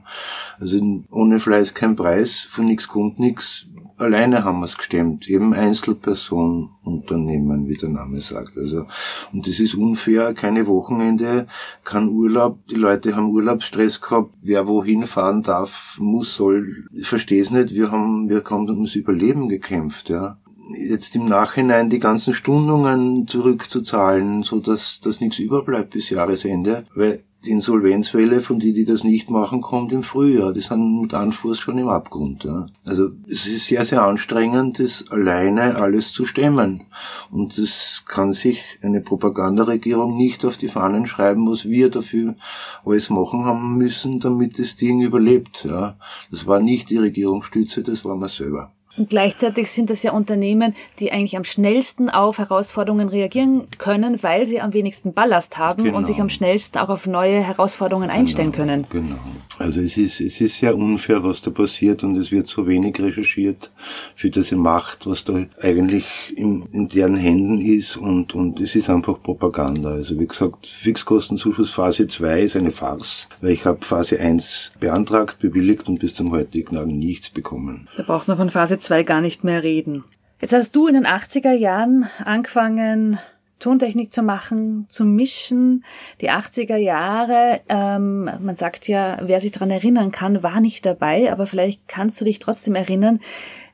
Also 0.59 0.79
ohne 1.09 1.39
Fleiß 1.39 1.73
kein 1.73 1.95
Preis, 1.95 2.47
von 2.49 2.65
nichts 2.65 2.87
kommt 2.87 3.19
nichts 3.19 3.67
alleine 3.99 4.43
haben 4.43 4.59
wir 4.59 4.65
es 4.65 4.77
gestemmt, 4.77 5.29
eben 5.29 5.53
Einzelpersonenunternehmen, 5.53 7.67
wie 7.67 7.75
der 7.75 7.89
Name 7.89 8.21
sagt. 8.21 8.57
Also, 8.57 8.85
und 9.33 9.47
das 9.47 9.59
ist 9.59 9.75
unfair, 9.75 10.33
keine 10.33 10.65
Wochenende, 10.67 11.47
kein 11.83 12.09
Urlaub, 12.09 12.59
die 12.67 12.75
Leute 12.75 13.15
haben 13.15 13.31
Urlaubsstress 13.31 14.01
gehabt, 14.01 14.31
wer 14.41 14.67
wohin 14.67 15.05
fahren 15.05 15.43
darf, 15.43 15.97
muss, 15.99 16.35
soll, 16.35 16.87
ich 16.93 17.07
verstehe 17.07 17.41
es 17.41 17.51
nicht, 17.51 17.73
wir 17.73 17.91
haben, 17.91 18.29
wir 18.29 18.43
haben 18.43 18.69
ums 18.69 18.95
Überleben 18.95 19.49
gekämpft, 19.49 20.09
ja. 20.09 20.37
Jetzt 20.77 21.15
im 21.15 21.25
Nachhinein 21.25 21.89
die 21.89 21.99
ganzen 21.99 22.35
Stundungen 22.35 23.27
zurückzuzahlen, 23.27 24.43
so 24.43 24.59
dass 24.59 25.01
das 25.01 25.19
nichts 25.19 25.39
überbleibt 25.39 25.89
bis 25.89 26.11
Jahresende, 26.11 26.85
weil 26.93 27.23
die 27.45 27.51
Insolvenzwelle 27.51 28.41
von 28.41 28.59
die, 28.59 28.73
die 28.73 28.83
das 28.83 29.03
nicht 29.03 29.29
machen, 29.29 29.61
kommt 29.61 29.93
im 29.93 30.03
Frühjahr. 30.03 30.51
Die 30.51 30.59
sind 30.59 31.01
mit 31.01 31.13
Anfuß 31.13 31.57
schon 31.57 31.77
im 31.77 31.87
Abgrund. 31.87 32.43
Ja. 32.43 32.67
Also 32.85 33.11
es 33.29 33.47
ist 33.47 33.67
sehr, 33.67 33.85
sehr 33.85 34.01
anstrengend, 34.01 34.79
das 34.79 35.09
alleine 35.09 35.75
alles 35.75 36.11
zu 36.11 36.25
stemmen. 36.25 36.83
Und 37.31 37.57
das 37.57 38.03
kann 38.07 38.33
sich 38.33 38.79
eine 38.81 38.99
Propagandaregierung 38.99 40.17
nicht 40.17 40.43
auf 40.43 40.57
die 40.57 40.67
Fahnen 40.67 41.07
schreiben, 41.07 41.49
was 41.49 41.65
wir 41.65 41.89
dafür 41.89 42.35
alles 42.83 43.09
machen 43.09 43.45
haben 43.45 43.77
müssen, 43.77 44.19
damit 44.19 44.59
das 44.59 44.75
Ding 44.75 45.01
überlebt. 45.01 45.63
Ja. 45.63 45.97
Das 46.31 46.45
war 46.45 46.59
nicht 46.59 46.89
die 46.89 46.97
Regierungsstütze, 46.97 47.83
das 47.83 48.03
war 48.03 48.17
man 48.17 48.29
selber. 48.29 48.73
Und 48.97 49.09
gleichzeitig 49.09 49.69
sind 49.69 49.89
das 49.89 50.03
ja 50.03 50.11
Unternehmen, 50.11 50.75
die 50.99 51.11
eigentlich 51.11 51.37
am 51.37 51.43
schnellsten 51.43 52.09
auf 52.09 52.37
Herausforderungen 52.37 53.07
reagieren 53.07 53.67
können, 53.77 54.21
weil 54.23 54.45
sie 54.45 54.61
am 54.61 54.73
wenigsten 54.73 55.13
Ballast 55.13 55.57
haben 55.57 55.83
genau. 55.83 55.97
und 55.97 56.07
sich 56.07 56.19
am 56.19 56.29
schnellsten 56.29 56.79
auch 56.79 56.89
auf 56.89 57.05
neue 57.05 57.39
Herausforderungen 57.39 58.09
einstellen 58.09 58.51
genau, 58.51 58.65
können. 58.65 58.87
Genau. 58.89 59.15
Also 59.59 59.81
es 59.81 59.95
ist, 59.95 60.19
es 60.19 60.41
ist 60.41 60.57
sehr 60.57 60.75
unfair, 60.75 61.23
was 61.23 61.41
da 61.41 61.51
passiert 61.51 62.03
und 62.03 62.17
es 62.17 62.31
wird 62.31 62.47
so 62.47 62.67
wenig 62.67 62.99
recherchiert 62.99 63.71
für 64.15 64.29
diese 64.29 64.55
Macht, 64.55 65.05
was 65.05 65.23
da 65.23 65.45
eigentlich 65.61 66.05
in, 66.35 66.67
in 66.71 66.89
deren 66.89 67.15
Händen 67.15 67.61
ist 67.61 67.95
und, 67.95 68.33
und 68.33 68.59
es 68.59 68.75
ist 68.75 68.89
einfach 68.89 69.21
Propaganda. 69.21 69.91
Also 69.91 70.19
wie 70.19 70.27
gesagt, 70.27 70.67
Fixkostenzuschuss 70.67 71.71
Phase 71.71 72.07
2 72.07 72.41
ist 72.41 72.55
eine 72.55 72.71
Farce, 72.71 73.27
weil 73.39 73.51
ich 73.51 73.65
habe 73.65 73.85
Phase 73.85 74.19
1 74.19 74.73
beantragt, 74.79 75.39
bewilligt 75.39 75.87
und 75.87 75.99
bis 75.99 76.15
zum 76.15 76.31
heutigen 76.31 76.75
Tag 76.75 76.87
nichts 76.87 77.29
bekommen. 77.29 77.87
Da 77.95 78.03
braucht 78.03 78.27
man 78.27 78.37
von 78.37 78.49
Phase 78.49 78.77
2 78.77 78.78
zwei 78.79 79.03
gar 79.03 79.21
nicht 79.21 79.43
mehr 79.43 79.63
reden. 79.63 80.03
Jetzt 80.41 80.53
hast 80.53 80.75
du 80.75 80.87
in 80.87 80.93
den 80.93 81.05
80er 81.05 81.51
Jahren 81.51 82.09
angefangen, 82.23 83.19
Tontechnik 83.59 84.13
zu 84.13 84.23
machen, 84.23 84.85
zu 84.89 85.03
mischen. 85.03 85.83
Die 86.21 86.31
80er 86.31 86.77
Jahre, 86.77 87.59
ähm, 87.67 88.29
man 88.39 88.55
sagt 88.55 88.87
ja, 88.87 89.17
wer 89.21 89.41
sich 89.41 89.51
daran 89.51 89.69
erinnern 89.69 90.11
kann, 90.11 90.43
war 90.43 90.61
nicht 90.61 90.85
dabei, 90.85 91.31
aber 91.31 91.45
vielleicht 91.45 91.87
kannst 91.87 92.19
du 92.21 92.25
dich 92.25 92.39
trotzdem 92.39 92.75
erinnern, 92.75 93.19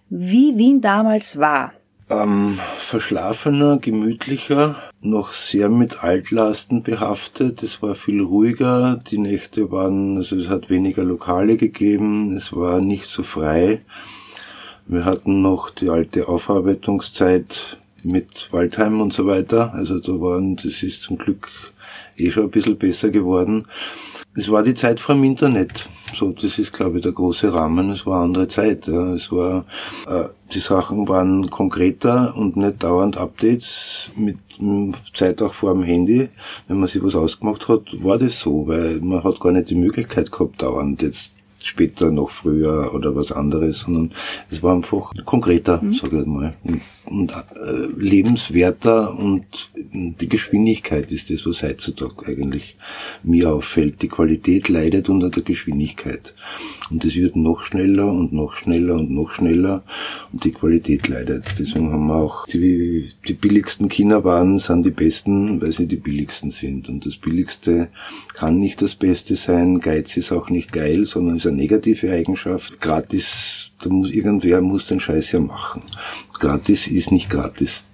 wie 0.09 0.57
Wien 0.57 0.81
damals 0.81 1.37
war. 1.37 1.71
Ähm, 2.07 2.59
verschlafener, 2.77 3.77
gemütlicher, 3.77 4.75
noch 5.01 5.31
sehr 5.31 5.69
mit 5.69 6.03
Altlasten 6.03 6.83
behaftet. 6.83 7.63
Es 7.63 7.81
war 7.81 7.95
viel 7.95 8.21
ruhiger. 8.21 9.01
Die 9.09 9.17
Nächte 9.17 9.71
waren, 9.71 10.17
also 10.17 10.35
es 10.35 10.47
hat 10.47 10.69
weniger 10.69 11.03
Lokale 11.03 11.57
gegeben. 11.57 12.37
Es 12.37 12.53
war 12.53 12.79
nicht 12.79 13.05
so 13.05 13.23
frei. 13.23 13.81
Wir 14.87 15.03
hatten 15.03 15.41
noch 15.41 15.71
die 15.71 15.89
alte 15.89 16.27
Aufarbeitungszeit 16.27 17.77
mit 18.03 18.49
Waldheim 18.51 19.01
und 19.01 19.13
so 19.13 19.25
weiter. 19.25 19.73
Also 19.73 19.99
da 19.99 20.11
waren, 20.21 20.57
das 20.57 20.83
ist 20.83 21.01
zum 21.01 21.17
Glück 21.17 21.47
eh 22.17 22.29
schon 22.29 22.43
ein 22.43 22.51
bisschen 22.51 22.77
besser 22.77 23.09
geworden. 23.09 23.65
Es 24.37 24.49
war 24.51 24.63
die 24.63 24.75
Zeit 24.75 24.99
vor 24.99 25.15
dem 25.15 25.23
Internet. 25.23 25.87
So, 26.15 26.31
das 26.31 26.59
ist, 26.59 26.71
glaube 26.71 26.97
ich, 26.97 27.03
der 27.03 27.13
große 27.13 27.51
Rahmen. 27.51 27.89
Es 27.89 28.05
war 28.05 28.17
eine 28.17 28.25
andere 28.25 28.47
Zeit. 28.47 28.85
Ja. 28.87 29.13
Es 29.13 29.31
war, 29.31 29.65
äh, 30.07 30.25
die 30.53 30.59
Sachen 30.59 31.07
waren 31.07 31.49
konkreter 31.49 32.35
und 32.37 32.55
nicht 32.55 32.83
dauernd 32.83 33.17
Updates 33.17 34.11
mit 34.15 34.37
Zeit 35.13 35.41
auch 35.41 35.53
vor 35.53 35.73
dem 35.73 35.83
Handy. 35.83 36.29
Wenn 36.67 36.79
man 36.79 36.87
sich 36.87 37.03
was 37.03 37.15
ausgemacht 37.15 37.67
hat, 37.67 37.81
war 38.03 38.19
das 38.19 38.39
so, 38.39 38.67
weil 38.67 38.99
man 39.01 39.23
hat 39.23 39.39
gar 39.39 39.51
nicht 39.51 39.69
die 39.69 39.75
Möglichkeit 39.75 40.31
gehabt, 40.31 40.61
dauernd 40.61 41.01
jetzt 41.01 41.34
später 41.65 42.11
noch 42.11 42.29
früher 42.29 42.93
oder 42.93 43.15
was 43.15 43.31
anderes, 43.31 43.79
sondern 43.79 44.11
es 44.49 44.61
war 44.61 44.75
einfach 44.75 45.11
konkreter, 45.25 45.81
mhm. 45.81 45.95
sage 45.95 46.21
ich 46.21 46.25
mal, 46.25 46.53
und, 47.05 47.31
äh, 47.31 47.87
lebenswerter 47.97 49.17
und 49.17 49.45
die 49.75 50.29
Geschwindigkeit 50.29 51.11
ist 51.11 51.29
das, 51.29 51.45
was 51.45 51.63
heutzutage 51.63 52.25
eigentlich 52.27 52.75
mir 53.23 53.51
auffällt. 53.51 54.01
Die 54.01 54.07
Qualität 54.07 54.69
leidet 54.69 55.09
unter 55.09 55.29
der 55.29 55.43
Geschwindigkeit. 55.43 56.33
Und 56.89 57.03
es 57.05 57.15
wird 57.15 57.35
noch 57.35 57.63
schneller 57.63 58.07
und 58.07 58.33
noch 58.33 58.55
schneller 58.55 58.95
und 58.95 59.11
noch 59.11 59.31
schneller 59.31 59.83
und 60.31 60.43
die 60.43 60.51
Qualität 60.51 61.07
leidet. 61.07 61.45
Deswegen 61.57 61.91
haben 61.91 62.07
wir 62.07 62.15
auch 62.15 62.45
die, 62.45 63.11
die 63.27 63.33
billigsten 63.33 63.89
Kinderwaren 63.89 64.59
sind 64.59 64.85
die 64.85 64.91
besten, 64.91 65.61
weil 65.61 65.71
sie 65.71 65.87
die 65.87 65.95
billigsten 65.95 66.51
sind. 66.51 66.89
Und 66.89 67.05
das 67.05 67.15
Billigste 67.15 67.89
kann 68.33 68.59
nicht 68.59 68.81
das 68.81 68.95
Beste 68.95 69.35
sein. 69.35 69.79
Geiz 69.79 70.15
ist 70.17 70.31
auch 70.31 70.49
nicht 70.49 70.71
geil, 70.71 71.05
sondern 71.05 71.37
ist 71.37 71.47
eine 71.47 71.57
negative 71.57 72.11
Eigenschaft. 72.11 72.79
Gratis, 72.79 73.64
da 73.81 73.89
muss, 73.89 74.09
irgendwer 74.09 74.61
muss 74.61 74.87
den 74.87 74.99
Scheiß 74.99 75.31
ja 75.31 75.39
machen. 75.39 75.83
Gratis 76.33 76.87
ist 76.87 77.11
nicht 77.11 77.29
gratis 77.29 77.85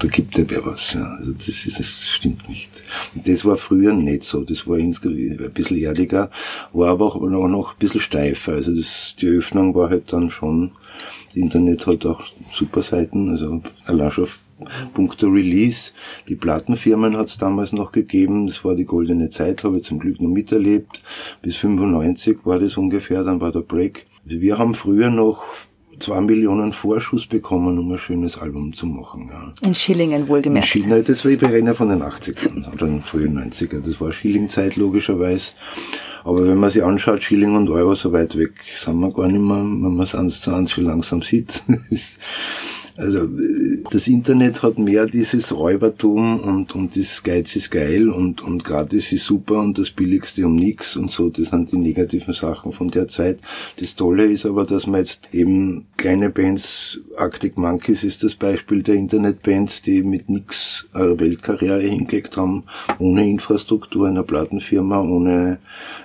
da 0.00 0.08
gibt 0.08 0.38
er 0.38 0.50
wer 0.50 0.64
was. 0.64 0.94
Ja. 0.94 1.16
Also 1.18 1.32
das, 1.32 1.48
ist, 1.48 1.78
das 1.78 2.08
stimmt 2.08 2.48
nicht. 2.48 2.70
Das 3.14 3.44
war 3.44 3.56
früher 3.56 3.92
nicht 3.92 4.24
so. 4.24 4.42
Das 4.44 4.66
war 4.66 4.78
insgesamt 4.78 5.40
ein 5.40 5.52
bisschen 5.52 5.76
erdiger, 5.76 6.30
war 6.72 6.88
aber 6.88 7.06
auch 7.06 7.20
noch, 7.20 7.48
noch 7.48 7.72
ein 7.72 7.78
bisschen 7.78 8.00
steifer. 8.00 8.52
Also 8.52 8.74
das, 8.74 9.14
die 9.20 9.28
Öffnung 9.28 9.74
war 9.74 9.90
halt 9.90 10.12
dann 10.12 10.30
schon, 10.30 10.72
das 11.28 11.36
Internet 11.36 11.86
hat 11.86 12.06
auch 12.06 12.22
super 12.52 12.82
Seiten, 12.82 13.30
also 13.30 13.62
allein 13.84 14.10
schon 14.10 14.28
Punkte 14.94 15.26
Release. 15.26 15.92
Die 16.28 16.34
Plattenfirmen 16.34 17.16
hat 17.16 17.26
es 17.26 17.38
damals 17.38 17.72
noch 17.72 17.92
gegeben, 17.92 18.46
das 18.46 18.64
war 18.64 18.74
die 18.74 18.84
goldene 18.84 19.30
Zeit, 19.30 19.64
habe 19.64 19.78
ich 19.78 19.84
zum 19.84 19.98
Glück 19.98 20.20
noch 20.20 20.28
miterlebt. 20.28 21.02
Bis 21.42 21.56
95 21.56 22.38
war 22.44 22.58
das 22.58 22.76
ungefähr, 22.76 23.22
dann 23.22 23.40
war 23.40 23.52
der 23.52 23.60
Break. 23.60 24.06
Wir 24.24 24.58
haben 24.58 24.74
früher 24.74 25.10
noch 25.10 25.42
zwei 25.98 26.20
Millionen 26.20 26.72
Vorschuss 26.72 27.26
bekommen, 27.26 27.78
um 27.78 27.92
ein 27.92 27.98
schönes 27.98 28.38
Album 28.38 28.72
zu 28.72 28.86
machen. 28.86 29.30
Ja. 29.30 29.52
In 29.66 29.74
Schillingen 29.74 30.28
wohlgemerkt. 30.28 30.74
In 30.74 30.82
Schillingen, 30.82 31.04
das 31.04 31.24
war, 31.24 31.32
ich 31.32 31.42
rede 31.42 31.74
von 31.74 31.88
den 31.88 32.02
80ern 32.02 32.66
oder 32.72 32.86
den 32.86 33.02
frühen 33.02 33.38
90er. 33.38 33.80
Das 33.80 34.00
war 34.00 34.12
Schillingzeit 34.12 34.76
logischerweise. 34.76 35.52
Aber 36.24 36.46
wenn 36.46 36.58
man 36.58 36.70
sich 36.70 36.84
anschaut, 36.84 37.22
Schilling 37.22 37.56
und 37.56 37.70
Euro 37.70 37.94
so 37.94 38.12
weit 38.12 38.36
weg, 38.36 38.52
sind 38.76 38.98
wir 39.00 39.10
gar 39.12 39.28
nicht 39.28 39.40
mehr, 39.40 39.56
wenn 39.56 39.94
man 39.94 40.00
es 40.00 40.14
eins 40.14 40.40
zu 40.40 40.52
eins 40.52 40.72
viel 40.72 40.84
langsam 40.84 41.22
sieht. 41.22 41.62
Also 43.00 43.26
das 43.90 44.08
Internet 44.08 44.62
hat 44.62 44.78
mehr 44.78 45.06
dieses 45.06 45.56
Räubertum 45.56 46.40
und, 46.40 46.74
und 46.74 46.98
das 46.98 47.22
Geiz 47.22 47.56
ist 47.56 47.70
geil 47.70 48.10
und, 48.10 48.42
und 48.42 48.62
gratis 48.62 49.10
ist 49.10 49.24
super 49.24 49.58
und 49.60 49.78
das 49.78 49.90
Billigste 49.90 50.44
um 50.44 50.54
nix 50.54 50.96
und 50.96 51.10
so. 51.10 51.30
Das 51.30 51.48
sind 51.48 51.72
die 51.72 51.78
negativen 51.78 52.34
Sachen 52.34 52.72
von 52.72 52.90
der 52.90 53.08
Zeit. 53.08 53.38
Das 53.78 53.96
Tolle 53.96 54.26
ist 54.26 54.44
aber, 54.44 54.66
dass 54.66 54.86
man 54.86 55.00
jetzt 55.00 55.30
eben 55.32 55.86
kleine 55.96 56.28
Bands, 56.28 57.00
Arctic 57.16 57.56
Monkeys 57.56 58.04
ist 58.04 58.22
das 58.22 58.34
Beispiel 58.34 58.82
der 58.82 58.96
Internetbands, 58.96 59.80
die 59.80 60.02
mit 60.02 60.28
nix 60.28 60.86
eine 60.92 61.18
Weltkarriere 61.18 61.80
hingelegt 61.80 62.36
haben, 62.36 62.64
ohne 62.98 63.26
Infrastruktur 63.26 64.08
einer 64.08 64.24
Plattenfirma, 64.24 65.00
ohne 65.00 65.58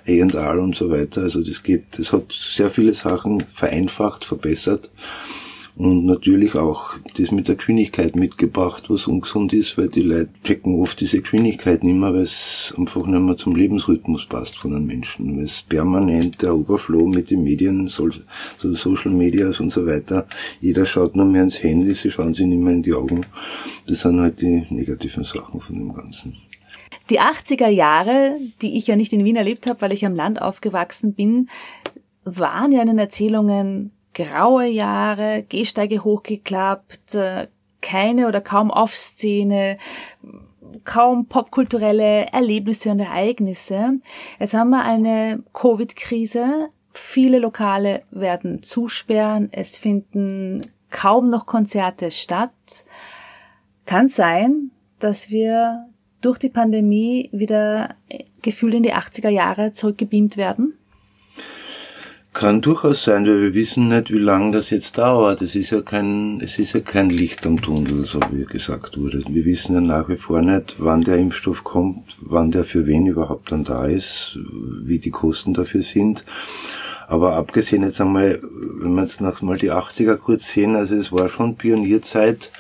A&R 0.07 0.59
und 0.61 0.77
so 0.77 0.89
weiter. 0.89 1.23
Also 1.23 1.43
das 1.43 1.61
geht, 1.61 1.99
das 1.99 2.13
hat 2.13 2.31
sehr 2.31 2.69
viele 2.69 2.93
Sachen 2.93 3.43
vereinfacht, 3.53 4.23
verbessert 4.23 4.91
und 5.77 6.05
natürlich 6.05 6.55
auch 6.55 6.93
das 7.17 7.31
mit 7.31 7.49
der 7.49 7.55
Geschwindigkeit 7.55 8.15
mitgebracht, 8.15 8.89
was 8.89 9.07
ungesund 9.07 9.51
ist, 9.51 9.77
weil 9.77 9.89
die 9.89 10.01
Leute 10.01 10.29
checken 10.45 10.79
oft 10.81 11.01
diese 11.01 11.19
Geschwindigkeit 11.21 11.83
nicht 11.83 11.97
mehr, 11.97 12.13
weil 12.13 12.21
es 12.21 12.73
einfach 12.77 13.05
nicht 13.05 13.19
mehr 13.19 13.35
zum 13.35 13.57
Lebensrhythmus 13.57 14.25
passt 14.25 14.57
von 14.57 14.71
den 14.71 14.85
Menschen. 14.85 15.35
Weil 15.35 15.43
es 15.43 15.63
permanent 15.63 16.41
der 16.41 16.55
Oberflow 16.55 17.07
mit 17.07 17.29
den 17.29 17.43
Medien, 17.43 17.89
so 17.89 18.09
Social 18.57 19.11
Medias 19.11 19.59
und 19.59 19.73
so 19.73 19.85
weiter, 19.85 20.27
jeder 20.61 20.85
schaut 20.85 21.17
nur 21.17 21.25
mehr 21.25 21.43
ins 21.43 21.61
Handy, 21.61 21.93
sie 21.93 22.09
schauen 22.09 22.33
sich 22.33 22.45
nicht 22.45 22.61
mehr 22.61 22.73
in 22.73 22.83
die 22.83 22.93
Augen. 22.93 23.25
Das 23.85 23.99
sind 23.99 24.21
halt 24.21 24.39
die 24.39 24.65
negativen 24.69 25.25
Sachen 25.25 25.59
von 25.59 25.75
dem 25.75 25.93
Ganzen. 25.93 26.37
Die 27.09 27.19
80er 27.19 27.67
Jahre, 27.67 28.37
die 28.61 28.77
ich 28.77 28.87
ja 28.87 28.95
nicht 28.95 29.11
in 29.11 29.25
Wien 29.25 29.35
erlebt 29.35 29.67
habe, 29.67 29.81
weil 29.81 29.91
ich 29.91 30.05
am 30.05 30.15
Land 30.15 30.41
aufgewachsen 30.41 31.13
bin, 31.13 31.49
waren 32.23 32.71
ja 32.71 32.81
in 32.81 32.87
den 32.87 32.97
Erzählungen 32.97 33.91
graue 34.15 34.65
Jahre, 34.65 35.45
Gehsteige 35.47 36.03
hochgeklappt, 36.03 37.13
äh, 37.13 37.47
keine 37.81 38.27
oder 38.27 38.41
kaum 38.41 38.71
Off-Szene, 38.71 39.77
kaum 40.83 41.27
popkulturelle 41.27 42.27
Erlebnisse 42.31 42.89
und 42.89 42.99
Ereignisse. 42.99 43.99
Jetzt 44.39 44.55
haben 44.55 44.71
wir 44.71 44.83
eine 44.83 45.43
Covid-Krise. 45.53 46.69
Viele 46.89 47.39
Lokale 47.39 48.03
werden 48.09 48.63
zusperren. 48.63 49.49
Es 49.51 49.77
finden 49.77 50.61
kaum 50.89 51.29
noch 51.29 51.45
Konzerte 51.45 52.09
statt. 52.09 52.51
Kann 53.85 54.09
sein, 54.09 54.71
dass 54.97 55.29
wir 55.29 55.87
durch 56.21 56.39
die 56.39 56.49
Pandemie 56.49 57.29
wieder 57.31 57.95
gefühlt 58.41 58.73
in 58.73 58.83
die 58.83 58.95
80er 58.95 59.29
Jahre 59.29 59.73
zurückgebeamt 59.73 60.37
werden? 60.37 60.77
Kann 62.35 62.59
durchaus 62.59 63.05
sein, 63.05 63.25
weil 63.25 63.39
wir 63.39 63.53
wissen 63.53 63.87
nicht, 63.87 64.11
wie 64.11 64.17
lange 64.17 64.51
das 64.51 64.69
jetzt 64.69 64.97
dauert. 64.97 65.41
Es 65.41 65.55
ist 65.55 65.69
ja 65.69 65.79
kein, 65.79 66.41
es 66.41 66.59
ist 66.59 66.73
ja 66.73 66.81
kein 66.81 67.09
Licht 67.09 67.45
am 67.45 67.61
Tunnel, 67.61 68.03
so 68.03 68.19
wie 68.29 68.43
gesagt 68.43 68.97
wurde. 68.99 69.23
Wir 69.29 69.45
wissen 69.45 69.73
ja 69.73 69.79
nach 69.79 70.09
wie 70.09 70.17
vor 70.17 70.41
nicht, 70.41 70.75
wann 70.77 70.99
der 70.99 71.15
Impfstoff 71.15 71.63
kommt, 71.63 72.17
wann 72.19 72.51
der 72.51 72.65
für 72.65 72.85
wen 72.87 73.07
überhaupt 73.07 73.53
dann 73.53 73.63
da 73.63 73.85
ist, 73.85 74.37
wie 74.83 74.99
die 74.99 75.11
Kosten 75.11 75.53
dafür 75.53 75.81
sind. 75.81 76.25
Aber 77.07 77.37
abgesehen 77.37 77.83
jetzt 77.83 78.01
einmal, 78.01 78.41
wenn 78.41 78.95
wir 78.95 79.03
jetzt 79.03 79.21
noch 79.21 79.41
mal 79.41 79.57
die 79.57 79.71
80er 79.71 80.17
kurz 80.17 80.51
sehen, 80.51 80.75
also 80.75 80.95
es 80.95 81.13
war 81.13 81.29
schon 81.29 81.55
Pionierzeit 81.55 82.51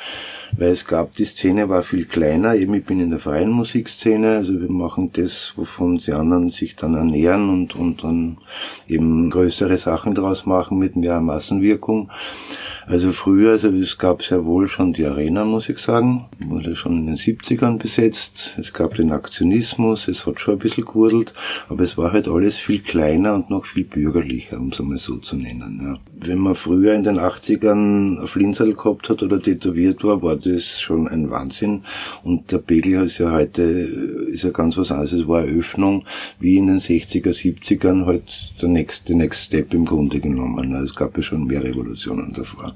weil 0.57 0.69
es 0.69 0.85
gab, 0.85 1.13
die 1.15 1.25
Szene 1.25 1.69
war 1.69 1.83
viel 1.83 2.05
kleiner, 2.05 2.55
eben 2.55 2.73
ich 2.73 2.85
bin 2.85 2.99
in 2.99 3.09
der 3.09 3.19
freien 3.19 3.51
Musikszene, 3.51 4.37
also 4.37 4.59
wir 4.59 4.71
machen 4.71 5.11
das, 5.13 5.53
wovon 5.55 5.97
die 5.97 6.13
anderen 6.13 6.49
sich 6.49 6.75
dann 6.75 6.95
ernähren 6.95 7.49
und, 7.49 7.75
und 7.75 8.03
dann 8.03 8.37
eben 8.87 9.29
größere 9.29 9.77
Sachen 9.77 10.15
draus 10.15 10.45
machen 10.45 10.79
mit 10.79 10.95
mehr 10.95 11.19
Massenwirkung. 11.19 12.09
Also 12.87 13.11
früher, 13.13 13.53
also 13.53 13.69
es 13.69 13.97
gab 13.97 14.21
sehr 14.21 14.45
wohl 14.45 14.67
schon 14.67 14.93
die 14.93 15.05
Arena, 15.05 15.43
muss 15.43 15.69
ich 15.69 15.79
sagen, 15.79 16.25
wurde 16.39 16.75
schon 16.75 16.99
in 16.99 17.07
den 17.07 17.15
70ern 17.15 17.79
besetzt. 17.79 18.53
Es 18.59 18.73
gab 18.73 18.93
den 18.93 19.11
Aktionismus, 19.11 20.07
es 20.07 20.27
hat 20.27 20.39
schon 20.39 20.55
ein 20.55 20.59
bisschen 20.59 20.85
gewurdelt, 20.85 21.33
aber 21.67 21.83
es 21.83 21.97
war 21.97 22.13
halt 22.13 22.27
alles 22.27 22.57
viel 22.57 22.81
kleiner 22.81 23.33
und 23.33 23.49
noch 23.49 23.65
viel 23.65 23.85
bürgerlicher, 23.85 24.57
um 24.57 24.69
es 24.69 24.79
einmal 24.79 24.99
so 24.99 25.17
zu 25.17 25.35
nennen. 25.35 25.81
Ja. 25.83 26.27
Wenn 26.27 26.37
man 26.37 26.53
früher 26.53 26.93
in 26.93 27.01
den 27.01 27.17
80ern 27.17 28.21
ein 28.21 28.27
Flinsel 28.27 28.75
gehabt 28.75 29.09
hat 29.09 29.23
oder 29.23 29.41
tätowiert 29.41 30.03
war, 30.03 30.21
war 30.21 30.35
das 30.45 30.79
schon 30.79 31.07
ein 31.07 31.29
Wahnsinn. 31.29 31.83
Und 32.23 32.51
der 32.51 32.59
Pegel 32.59 33.05
ist 33.05 33.17
ja 33.17 33.31
heute, 33.31 33.63
ist 33.63 34.43
ja 34.43 34.51
ganz 34.51 34.77
was 34.77 34.91
anderes. 34.91 35.13
Es 35.13 35.27
war 35.27 35.41
eine 35.41 35.51
Öffnung, 35.51 36.05
wie 36.39 36.57
in 36.57 36.67
den 36.67 36.79
60er, 36.79 37.29
70ern 37.29 38.05
halt 38.05 38.53
der 38.61 38.69
nächste, 38.69 39.15
Next 39.15 39.45
Step 39.45 39.73
im 39.73 39.85
Grunde 39.85 40.19
genommen. 40.19 40.73
Es 40.75 40.95
gab 40.95 41.15
ja 41.17 41.23
schon 41.23 41.45
mehr 41.45 41.63
Revolutionen 41.63 42.33
davor. 42.33 42.75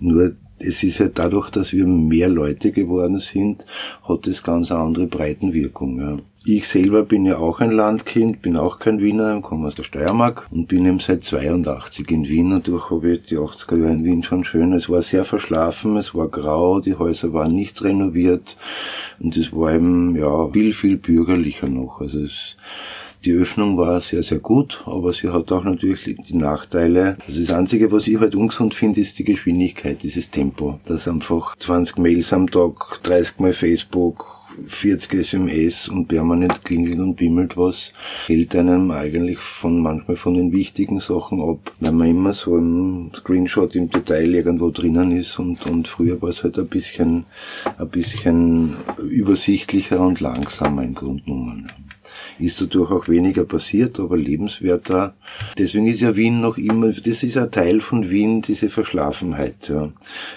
Nur 0.00 0.32
es 0.58 0.82
ist 0.82 0.98
ja 0.98 1.08
dadurch, 1.08 1.50
dass 1.50 1.72
wir 1.72 1.86
mehr 1.86 2.28
Leute 2.28 2.72
geworden 2.72 3.18
sind, 3.20 3.66
hat 4.08 4.26
es 4.26 4.42
ganz 4.42 4.70
andere 4.70 5.06
Breitenwirkung. 5.06 6.00
Ja. 6.00 6.18
Ich 6.48 6.68
selber 6.68 7.02
bin 7.02 7.24
ja 7.24 7.38
auch 7.38 7.58
ein 7.58 7.72
Landkind, 7.72 8.40
bin 8.40 8.56
auch 8.56 8.78
kein 8.78 9.00
Wiener, 9.00 9.40
komme 9.40 9.66
aus 9.66 9.74
der 9.74 9.82
Steiermark 9.82 10.46
und 10.52 10.68
bin 10.68 10.86
eben 10.86 11.00
seit 11.00 11.24
82 11.24 12.08
in 12.12 12.28
Wien. 12.28 12.50
Natürlich 12.50 12.88
habe 12.88 13.10
ich 13.10 13.24
die 13.24 13.36
80er 13.36 13.80
Jahre 13.80 13.90
in 13.90 14.04
Wien 14.04 14.22
schon 14.22 14.44
schön. 14.44 14.72
Es 14.72 14.88
war 14.88 15.02
sehr 15.02 15.24
verschlafen, 15.24 15.96
es 15.96 16.14
war 16.14 16.28
grau, 16.28 16.78
die 16.78 16.94
Häuser 16.94 17.32
waren 17.32 17.52
nicht 17.52 17.82
renoviert 17.82 18.56
und 19.18 19.36
es 19.36 19.52
war 19.52 19.74
eben 19.74 20.14
ja 20.14 20.48
viel, 20.52 20.72
viel 20.72 20.98
bürgerlicher 20.98 21.68
noch. 21.68 22.00
Also 22.00 22.20
es 22.20 22.56
die 23.24 23.32
Öffnung 23.32 23.76
war 23.76 24.00
sehr, 24.00 24.22
sehr 24.22 24.38
gut, 24.38 24.84
aber 24.86 25.12
sie 25.12 25.30
hat 25.30 25.50
auch 25.50 25.64
natürlich 25.64 26.16
die 26.28 26.36
Nachteile. 26.36 27.16
Also 27.26 27.40
das 27.40 27.52
Einzige, 27.52 27.90
was 27.90 28.06
ich 28.06 28.20
halt 28.20 28.36
ungesund 28.36 28.72
finde, 28.72 29.00
ist 29.00 29.18
die 29.18 29.24
Geschwindigkeit, 29.24 30.00
dieses 30.04 30.30
Tempo. 30.30 30.78
Dass 30.84 31.08
einfach 31.08 31.56
20 31.56 31.98
Mails 31.98 32.32
am 32.32 32.48
Tag, 32.48 33.00
30 33.02 33.40
Mal 33.40 33.52
Facebook, 33.52 34.35
40 34.68 35.14
SMS 35.14 35.88
und 35.88 36.06
permanent 36.08 36.64
klingelt 36.64 36.98
und 36.98 37.16
bimmelt 37.16 37.56
was, 37.56 37.92
hält 38.26 38.54
einem 38.56 38.90
eigentlich 38.90 39.38
von 39.38 39.80
manchmal 39.80 40.16
von 40.16 40.34
den 40.34 40.52
wichtigen 40.52 41.00
Sachen 41.00 41.40
ab, 41.40 41.72
weil 41.80 41.92
man 41.92 42.08
immer 42.08 42.32
so 42.32 42.56
im 42.56 43.10
Screenshot 43.14 43.76
im 43.76 43.90
Detail 43.90 44.34
irgendwo 44.34 44.70
drinnen 44.70 45.12
ist 45.12 45.38
und, 45.38 45.64
und 45.66 45.88
früher 45.88 46.20
war 46.20 46.30
es 46.30 46.42
halt 46.42 46.58
ein 46.58 46.68
bisschen, 46.68 47.24
ein 47.78 47.88
bisschen 47.88 48.76
übersichtlicher 49.08 50.00
und 50.00 50.20
langsamer 50.20 50.82
im 50.82 50.94
Grunde 50.94 51.22
genommen 51.24 51.70
ist 52.38 52.60
dadurch 52.60 52.90
auch 52.90 53.08
weniger 53.08 53.44
passiert, 53.44 53.98
aber 53.98 54.16
lebenswerter. 54.16 55.14
Deswegen 55.58 55.86
ist 55.86 56.00
ja 56.00 56.16
Wien 56.16 56.40
noch 56.40 56.58
immer, 56.58 56.92
das 56.92 57.22
ist 57.22 57.36
ein 57.36 57.50
Teil 57.50 57.80
von 57.80 58.10
Wien, 58.10 58.42
diese 58.42 58.70
Verschlafenheit. 58.70 59.68
Ja. 59.68 59.92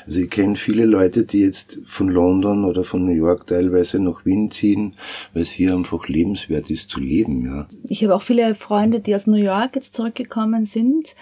Also 0.06 0.20
ich 0.20 0.30
kenne 0.30 0.56
viele 0.56 0.86
Leute, 0.86 1.24
die 1.24 1.42
jetzt 1.42 1.82
von 1.86 2.08
London 2.10 2.66
oder 2.66 2.84
von 2.84 3.06
New 3.06 3.14
York 3.14 3.48
teilweise 3.48 4.00
nach 4.00 4.26
Wien 4.26 4.52
ziehen, 4.52 4.96
weil 5.34 5.42
es 5.42 5.50
hier 5.50 5.76
einfach 5.76 6.08
lebenswert 6.08 6.70
ist 6.70 6.90
zu 6.90 7.00
leben. 7.00 7.46
Ja. 7.46 7.68
Ich 7.84 8.04
habe 8.04 8.16
auch 8.16 8.24
viele 8.24 8.56
Freunde, 8.56 9.00
die 9.00 9.16
aus 9.16 9.28
New 9.28 9.38
York 9.38 9.76
jetzt 9.76 9.96
zurückgekommen 9.96 10.66
sind 10.66 11.16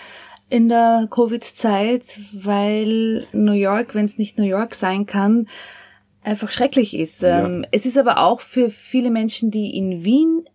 in 0.49 0.69
der 0.69 1.07
Covid-Zeit, 1.11 2.19
weil 2.31 3.25
New 3.33 3.51
York, 3.51 3.95
wenn 3.95 4.05
es 4.05 4.17
nicht 4.17 4.37
New 4.37 4.45
York 4.45 4.75
sein 4.75 5.05
kann, 5.05 5.47
einfach 6.27 6.51
schrecklich 6.51 6.95
ist. 6.95 7.21
Ja. 7.21 7.45
Ähm, 7.45 7.65
es 7.71 7.85
ist 7.85 7.97
aber 7.97 8.19
auch 8.19 8.41
für 8.41 8.69
viele 8.69 9.09
Menschen, 9.09 9.51
die 9.51 9.75
in 9.75 10.03
Wien 10.03 10.45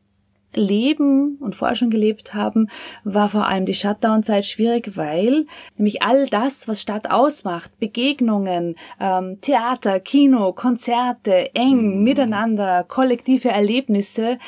leben 0.57 1.37
und 1.41 1.55
vorher 1.57 1.77
schon 1.77 1.91
gelebt 1.91 2.35
haben, 2.35 2.69
war 3.05 3.29
vor 3.29 3.47
allem 3.47 3.67
die 3.67 3.75
Shutdown-Zeit 3.75 4.45
schwierig, 4.45 4.97
weil 4.97 5.47
nämlich 5.77 6.03
all 6.03 6.27
das, 6.27 6.69
was 6.69 6.83
Stadt 6.83 7.11
ausmacht, 7.11 7.79
Begegnungen, 7.79 8.77
ähm, 9.01 9.39
Theater, 9.41 10.01
Kino, 10.01 10.53
Konzerte, 10.53 11.55
eng, 11.55 11.99
mhm. 11.99 12.05
miteinander, 12.05 12.85
kollektive 12.85 13.49
Erlebnisse, 13.49 14.39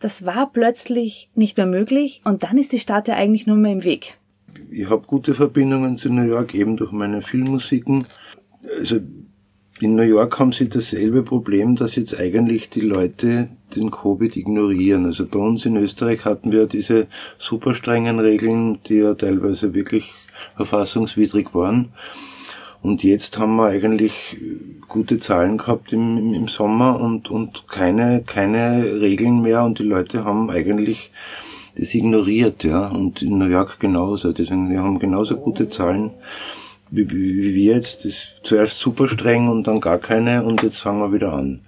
das 0.00 0.26
war 0.26 0.50
plötzlich 0.52 1.30
nicht 1.34 1.56
mehr 1.56 1.66
möglich 1.66 2.20
und 2.24 2.42
dann 2.42 2.58
ist 2.58 2.72
die 2.72 2.78
Stadt 2.78 3.08
ja 3.08 3.14
eigentlich 3.14 3.46
nur 3.46 3.56
mehr 3.56 3.72
im 3.72 3.84
Weg. 3.84 4.18
Ich 4.70 4.90
habe 4.90 5.06
gute 5.06 5.34
Verbindungen 5.34 5.96
zu 5.96 6.10
New 6.10 6.22
York, 6.28 6.54
eben 6.54 6.76
durch 6.76 6.92
meine 6.92 7.22
Filmmusiken. 7.22 8.06
Also 8.78 9.00
in 9.84 9.96
New 9.96 10.02
York 10.02 10.38
haben 10.38 10.52
sie 10.52 10.70
dasselbe 10.70 11.22
Problem, 11.22 11.76
dass 11.76 11.94
jetzt 11.96 12.18
eigentlich 12.18 12.70
die 12.70 12.80
Leute 12.80 13.50
den 13.76 13.90
Covid 13.90 14.34
ignorieren. 14.34 15.04
Also 15.04 15.26
bei 15.26 15.38
uns 15.38 15.66
in 15.66 15.76
Österreich 15.76 16.24
hatten 16.24 16.52
wir 16.52 16.66
diese 16.66 17.06
super 17.38 17.74
strengen 17.74 18.18
Regeln, 18.18 18.78
die 18.88 18.94
ja 18.94 19.12
teilweise 19.12 19.74
wirklich 19.74 20.10
verfassungswidrig 20.56 21.54
waren. 21.54 21.92
Und 22.80 23.04
jetzt 23.04 23.38
haben 23.38 23.56
wir 23.56 23.66
eigentlich 23.66 24.38
gute 24.88 25.18
Zahlen 25.18 25.58
gehabt 25.58 25.92
im, 25.92 26.32
im 26.32 26.48
Sommer 26.48 26.98
und, 26.98 27.30
und 27.30 27.68
keine, 27.68 28.22
keine 28.24 29.00
Regeln 29.02 29.42
mehr 29.42 29.64
und 29.64 29.78
die 29.80 29.84
Leute 29.84 30.24
haben 30.24 30.48
eigentlich 30.48 31.10
das 31.76 31.94
ignoriert, 31.94 32.64
ja. 32.64 32.88
Und 32.88 33.20
in 33.20 33.36
New 33.36 33.48
York 33.48 33.80
genauso. 33.80 34.32
Deswegen, 34.32 34.70
wir 34.70 34.80
haben 34.80 34.98
genauso 34.98 35.36
gute 35.36 35.68
Zahlen 35.68 36.12
wie, 36.96 37.10
wie 37.10 37.54
wir 37.54 37.74
jetzt, 37.74 38.04
das 38.04 38.28
zuerst 38.42 38.78
super 38.78 39.08
streng 39.08 39.48
und 39.48 39.66
dann 39.66 39.80
gar 39.80 39.98
keine 39.98 40.42
und 40.44 40.62
jetzt 40.62 40.78
fangen 40.78 41.00
wir 41.00 41.12
wieder 41.12 41.32
an. 41.32 41.60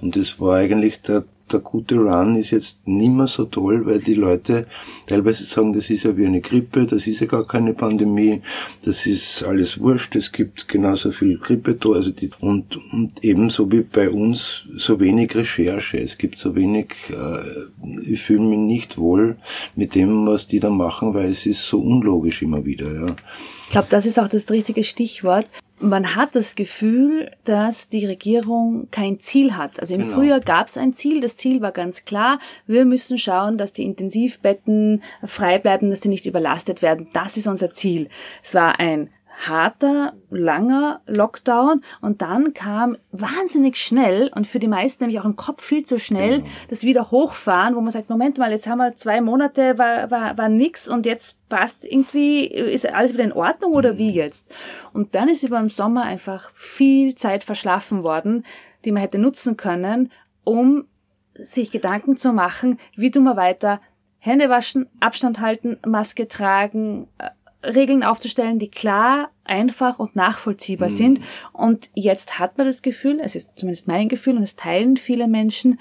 Und 0.00 0.16
das 0.16 0.40
war 0.40 0.56
eigentlich 0.56 1.02
der, 1.02 1.24
der 1.52 1.60
gute 1.60 1.96
Run 1.96 2.36
ist 2.36 2.50
jetzt 2.50 2.86
nimmer 2.86 3.26
so 3.26 3.44
toll, 3.44 3.86
weil 3.86 4.00
die 4.00 4.14
Leute 4.14 4.66
teilweise 5.06 5.44
sagen, 5.44 5.72
das 5.72 5.90
ist 5.90 6.04
ja 6.04 6.16
wie 6.16 6.26
eine 6.26 6.40
Grippe, 6.40 6.86
das 6.86 7.06
ist 7.06 7.20
ja 7.20 7.26
gar 7.26 7.44
keine 7.44 7.74
Pandemie, 7.74 8.42
das 8.84 9.06
ist 9.06 9.42
alles 9.42 9.80
wurscht, 9.80 10.16
es 10.16 10.32
gibt 10.32 10.68
genauso 10.68 11.12
viel 11.12 11.38
Grippe 11.38 11.74
da, 11.74 11.90
also 11.90 12.10
die, 12.10 12.30
und, 12.40 12.76
und 12.92 13.22
ebenso 13.22 13.70
wie 13.70 13.80
bei 13.80 14.10
uns 14.10 14.64
so 14.76 15.00
wenig 15.00 15.34
Recherche, 15.34 15.98
es 15.98 16.18
gibt 16.18 16.38
so 16.38 16.54
wenig, 16.54 16.94
äh, 17.10 18.10
ich 18.10 18.22
fühle 18.22 18.42
mich 18.42 18.58
nicht 18.58 18.98
wohl 18.98 19.36
mit 19.76 19.94
dem, 19.94 20.26
was 20.26 20.46
die 20.46 20.60
da 20.60 20.70
machen, 20.70 21.14
weil 21.14 21.30
es 21.30 21.46
ist 21.46 21.64
so 21.64 21.80
unlogisch 21.80 22.42
immer 22.42 22.64
wieder, 22.64 22.92
ja. 22.92 23.16
Ich 23.64 23.72
glaube, 23.72 23.88
das 23.90 24.06
ist 24.06 24.18
auch 24.18 24.28
das 24.28 24.50
richtige 24.50 24.82
Stichwort. 24.82 25.46
Man 25.80 26.16
hat 26.16 26.34
das 26.34 26.54
Gefühl, 26.56 27.30
dass 27.44 27.88
die 27.88 28.06
Regierung 28.06 28.88
kein 28.90 29.20
Ziel 29.20 29.56
hat. 29.56 29.78
Also 29.80 29.94
im 29.94 30.02
genau. 30.02 30.16
Frühjahr 30.16 30.40
gab 30.40 30.66
es 30.66 30.76
ein 30.76 30.96
Ziel. 30.96 31.20
Das 31.20 31.36
Ziel 31.36 31.60
war 31.60 31.72
ganz 31.72 32.04
klar. 32.04 32.38
Wir 32.66 32.84
müssen 32.84 33.18
schauen, 33.18 33.58
dass 33.58 33.72
die 33.72 33.84
Intensivbetten 33.84 35.02
frei 35.24 35.58
bleiben, 35.58 35.90
dass 35.90 36.00
sie 36.00 36.08
nicht 36.08 36.26
überlastet 36.26 36.82
werden. 36.82 37.08
Das 37.12 37.36
ist 37.36 37.46
unser 37.46 37.72
Ziel. 37.72 38.08
Es 38.42 38.54
war 38.54 38.80
ein 38.80 39.10
harter, 39.46 40.14
langer 40.30 41.00
Lockdown 41.06 41.82
und 42.00 42.22
dann 42.22 42.54
kam 42.54 42.96
wahnsinnig 43.12 43.76
schnell 43.76 44.30
und 44.34 44.46
für 44.46 44.58
die 44.58 44.68
meisten 44.68 45.04
nämlich 45.04 45.20
auch 45.20 45.24
im 45.24 45.36
Kopf 45.36 45.62
viel 45.62 45.84
zu 45.84 45.98
schnell 45.98 46.38
genau. 46.38 46.50
das 46.68 46.82
wieder 46.82 47.10
hochfahren, 47.10 47.76
wo 47.76 47.80
man 47.80 47.92
sagt, 47.92 48.10
Moment 48.10 48.38
mal, 48.38 48.50
jetzt 48.50 48.66
haben 48.66 48.78
wir 48.78 48.96
zwei 48.96 49.20
Monate, 49.20 49.78
war, 49.78 50.10
war, 50.10 50.36
war 50.36 50.48
nix 50.48 50.88
und 50.88 51.06
jetzt 51.06 51.38
passt 51.48 51.84
irgendwie, 51.84 52.46
ist 52.46 52.92
alles 52.92 53.12
wieder 53.12 53.24
in 53.24 53.32
Ordnung 53.32 53.72
oder 53.72 53.94
mhm. 53.94 53.98
wie 53.98 54.10
jetzt? 54.10 54.50
Und 54.92 55.14
dann 55.14 55.28
ist 55.28 55.44
über 55.44 55.60
den 55.60 55.68
Sommer 55.68 56.02
einfach 56.02 56.50
viel 56.54 57.14
Zeit 57.14 57.44
verschlafen 57.44 58.02
worden, 58.02 58.44
die 58.84 58.92
man 58.92 59.02
hätte 59.02 59.18
nutzen 59.18 59.56
können, 59.56 60.10
um 60.42 60.86
sich 61.34 61.70
Gedanken 61.70 62.16
zu 62.16 62.32
machen, 62.32 62.80
wie 62.96 63.12
tun 63.12 63.22
wir 63.22 63.36
weiter, 63.36 63.80
Hände 64.20 64.48
waschen, 64.48 64.88
Abstand 64.98 65.40
halten, 65.40 65.78
Maske 65.86 66.26
tragen, 66.26 67.06
äh, 67.18 67.30
Regeln 67.74 68.02
aufzustellen, 68.02 68.58
die 68.58 68.70
klar, 68.70 69.30
einfach 69.44 69.98
und 69.98 70.16
nachvollziehbar 70.16 70.90
mhm. 70.90 70.94
sind. 70.94 71.20
Und 71.52 71.90
jetzt 71.94 72.38
hat 72.38 72.58
man 72.58 72.66
das 72.66 72.82
Gefühl, 72.82 73.20
es 73.20 73.34
ist 73.34 73.52
zumindest 73.56 73.88
mein 73.88 74.08
Gefühl 74.08 74.36
und 74.36 74.42
es 74.42 74.56
teilen 74.56 74.96
viele 74.96 75.28
Menschen, 75.28 75.80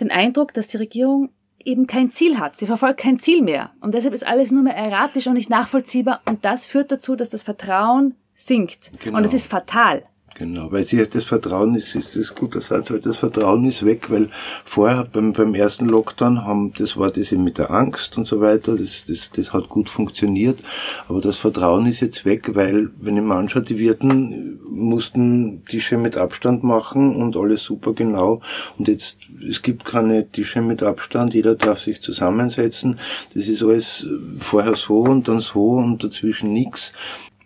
den 0.00 0.10
Eindruck, 0.10 0.54
dass 0.54 0.68
die 0.68 0.78
Regierung 0.78 1.30
eben 1.64 1.86
kein 1.86 2.10
Ziel 2.10 2.38
hat. 2.38 2.56
Sie 2.56 2.66
verfolgt 2.66 3.00
kein 3.00 3.18
Ziel 3.18 3.42
mehr. 3.42 3.70
Und 3.80 3.94
deshalb 3.94 4.14
ist 4.14 4.26
alles 4.26 4.50
nur 4.50 4.62
mehr 4.62 4.76
erratisch 4.76 5.26
und 5.26 5.34
nicht 5.34 5.50
nachvollziehbar. 5.50 6.20
Und 6.26 6.44
das 6.44 6.66
führt 6.66 6.92
dazu, 6.92 7.16
dass 7.16 7.30
das 7.30 7.42
Vertrauen 7.42 8.14
sinkt. 8.34 8.90
Genau. 9.00 9.18
Und 9.18 9.24
es 9.24 9.34
ist 9.34 9.46
fatal. 9.46 10.04
Genau, 10.36 10.72
weil 10.72 10.82
sie 10.82 11.06
das 11.08 11.22
Vertrauen 11.22 11.76
ist, 11.76 11.94
ist 11.94 12.16
das 12.16 12.34
guter 12.34 12.60
Satz, 12.60 12.90
weil 12.90 12.98
das 12.98 13.18
Vertrauen 13.18 13.64
ist 13.66 13.84
weg, 13.84 14.10
weil 14.10 14.30
vorher 14.64 15.04
beim, 15.04 15.32
beim 15.32 15.54
ersten 15.54 15.88
Lockdown 15.88 16.44
haben, 16.44 16.72
das 16.76 16.96
war 16.96 17.12
das 17.12 17.30
eben 17.30 17.44
mit 17.44 17.58
der 17.58 17.70
Angst 17.70 18.18
und 18.18 18.26
so 18.26 18.40
weiter, 18.40 18.76
das, 18.76 19.04
das, 19.06 19.30
das 19.30 19.52
hat 19.52 19.68
gut 19.68 19.88
funktioniert, 19.88 20.58
aber 21.06 21.20
das 21.20 21.36
Vertrauen 21.36 21.86
ist 21.86 22.00
jetzt 22.00 22.24
weg, 22.24 22.56
weil, 22.56 22.90
wenn 23.00 23.16
ich 23.16 23.22
mir 23.22 23.36
anschaue, 23.36 23.62
die 23.62 23.78
Wirten 23.78 24.58
mussten 24.68 25.64
Tische 25.66 25.98
mit 25.98 26.16
Abstand 26.16 26.64
machen 26.64 27.14
und 27.14 27.36
alles 27.36 27.62
super 27.62 27.92
genau 27.92 28.40
und 28.76 28.88
jetzt, 28.88 29.18
es 29.48 29.62
gibt 29.62 29.84
keine 29.84 30.28
Tische 30.28 30.62
mit 30.62 30.82
Abstand, 30.82 31.34
jeder 31.34 31.54
darf 31.54 31.78
sich 31.78 32.02
zusammensetzen, 32.02 32.98
das 33.34 33.46
ist 33.46 33.62
alles 33.62 34.04
vorher 34.40 34.74
so 34.74 35.02
und 35.02 35.28
dann 35.28 35.38
so 35.38 35.74
und 35.74 36.02
dazwischen 36.02 36.52
nichts 36.52 36.92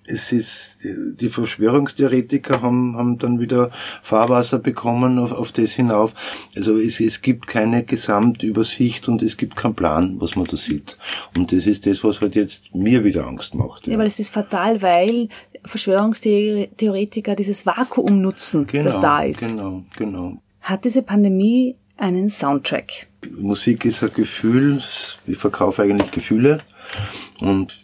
es 0.09 0.33
ist, 0.33 0.79
die 0.83 1.29
Verschwörungstheoretiker 1.29 2.63
haben, 2.63 2.97
haben 2.97 3.19
dann 3.19 3.41
wieder 3.41 3.71
Fahrwasser 4.03 4.59
bekommen 4.59 5.19
auf, 5.19 5.33
auf 5.33 5.53
das 5.53 5.73
hinauf. 5.73 6.13
Also 6.57 6.79
es, 6.79 7.01
es 7.01 7.21
gibt 7.21 7.47
keine 7.47 7.85
Gesamtübersicht 7.85 9.09
und 9.09 9.23
es 9.23 9.37
gibt 9.37 9.57
keinen 9.57 9.75
Plan, 9.75 10.17
was 10.21 10.37
man 10.37 10.47
da 10.47 10.57
sieht. 10.57 10.97
Und 11.37 11.53
das 11.53 11.67
ist 11.67 11.87
das, 11.87 12.03
was 12.03 12.21
halt 12.21 12.35
jetzt 12.35 12.75
mir 12.75 13.05
wieder 13.05 13.27
Angst 13.27 13.55
macht. 13.55 13.87
Ja, 13.87 13.93
ja 13.93 13.99
weil 13.99 14.07
es 14.07 14.19
ist 14.19 14.31
fatal, 14.31 14.81
weil 14.83 15.29
Verschwörungstheoretiker 15.65 17.35
dieses 17.35 17.67
Vakuum 17.67 18.23
nutzen, 18.23 18.67
genau, 18.67 18.85
das 18.85 19.01
da 19.01 19.23
ist. 19.23 19.41
Genau, 19.41 19.85
genau. 19.97 20.39
Hat 20.63 20.85
diese 20.85 21.03
Pandemie 21.03 21.77
einen 21.97 22.29
Soundtrack? 22.29 23.09
Musik 23.37 23.85
ist 23.85 24.03
ein 24.03 24.13
Gefühl. 24.15 24.83
Ich 25.27 25.39
verkaufe 25.39 25.83
eigentlich 25.83 26.11
Gefühle. 26.13 26.61
Und 27.41 27.79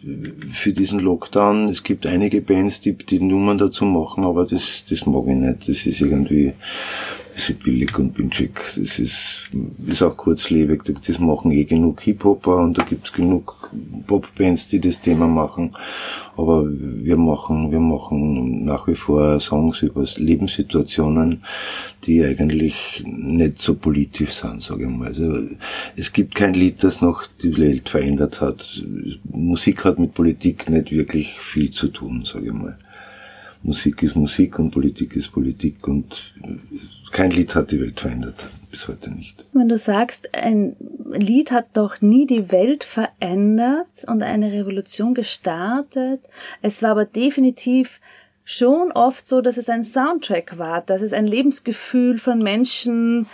für 0.51 0.73
diesen 0.73 0.99
Lockdown, 0.99 1.69
es 1.69 1.83
gibt 1.83 2.05
einige 2.05 2.41
Bands, 2.41 2.81
die 2.81 2.93
die 2.93 3.19
Nummern 3.19 3.57
dazu 3.57 3.85
machen, 3.85 4.23
aber 4.23 4.45
das, 4.45 4.83
das 4.89 5.05
mag 5.05 5.23
ich 5.27 5.35
nicht. 5.35 5.69
Das 5.69 5.85
ist 5.85 6.01
irgendwie, 6.01 6.53
ist 7.35 7.63
billig 7.63 7.97
und 7.97 8.13
pinchig. 8.13 8.61
Das 8.63 8.77
ist, 8.77 9.49
ist 9.87 10.01
auch 10.01 10.15
kurzlebig. 10.15 10.83
Das 11.05 11.19
machen 11.19 11.51
eh 11.51 11.65
genug 11.65 12.01
Hip-Hopper 12.01 12.57
und 12.57 12.77
da 12.77 12.83
gibt's 12.83 13.11
genug 13.11 13.69
Pop-Bands, 14.07 14.69
die 14.69 14.79
das 14.79 15.01
Thema 15.01 15.27
machen. 15.27 15.75
Aber 16.37 16.65
wir 16.67 17.17
machen, 17.17 17.71
wir 17.71 17.79
machen 17.79 18.65
nach 18.65 18.87
wie 18.87 18.95
vor 18.95 19.39
Songs 19.39 19.81
über 19.81 20.05
Lebenssituationen, 20.15 21.43
die 22.05 22.23
eigentlich 22.23 23.03
nicht 23.05 23.61
so 23.61 23.75
politisch 23.75 24.31
sind, 24.31 24.61
sage 24.61 24.83
ich 24.83 24.89
mal. 24.89 25.07
Also, 25.07 25.39
es 25.95 26.13
gibt 26.13 26.35
kein 26.35 26.53
Lied, 26.53 26.83
das 26.83 27.01
noch 27.01 27.23
die 27.41 27.57
Welt 27.57 27.89
verändert 27.89 28.41
hat. 28.41 28.83
Musik 29.23 29.83
hat 29.85 29.99
mit 29.99 30.13
Politik 30.13 30.69
nicht 30.69 30.91
wirklich 30.91 31.39
viel 31.39 31.71
zu 31.71 31.87
tun, 31.87 32.23
sage 32.25 32.47
ich 32.47 32.53
mal. 32.53 32.77
Musik 33.63 34.03
ist 34.03 34.15
Musik 34.15 34.59
und 34.59 34.71
Politik 34.71 35.15
ist 35.15 35.31
Politik 35.31 35.87
und 35.87 36.35
kein 37.15 37.31
Lied 37.31 37.55
hat 37.55 37.71
die 37.71 37.79
Welt 37.79 38.01
verändert, 38.01 38.43
bis 38.69 38.89
heute 38.89 39.09
nicht. 39.09 39.45
Wenn 39.53 39.69
du 39.69 39.77
sagst, 39.77 40.35
ein 40.35 40.75
Lied 41.13 41.53
hat 41.53 41.67
doch 41.71 42.01
nie 42.01 42.27
die 42.27 42.51
Welt 42.51 42.83
verändert 42.83 44.03
und 44.05 44.21
eine 44.21 44.51
Revolution 44.51 45.13
gestartet, 45.13 46.19
es 46.61 46.83
war 46.83 46.91
aber 46.91 47.05
definitiv 47.05 48.01
schon 48.43 48.91
oft 48.91 49.25
so, 49.25 49.39
dass 49.39 49.55
es 49.55 49.69
ein 49.69 49.85
Soundtrack 49.85 50.57
war, 50.57 50.81
dass 50.81 51.01
es 51.01 51.13
ein 51.13 51.25
Lebensgefühl 51.25 52.19
von 52.19 52.39
Menschen 52.39 53.27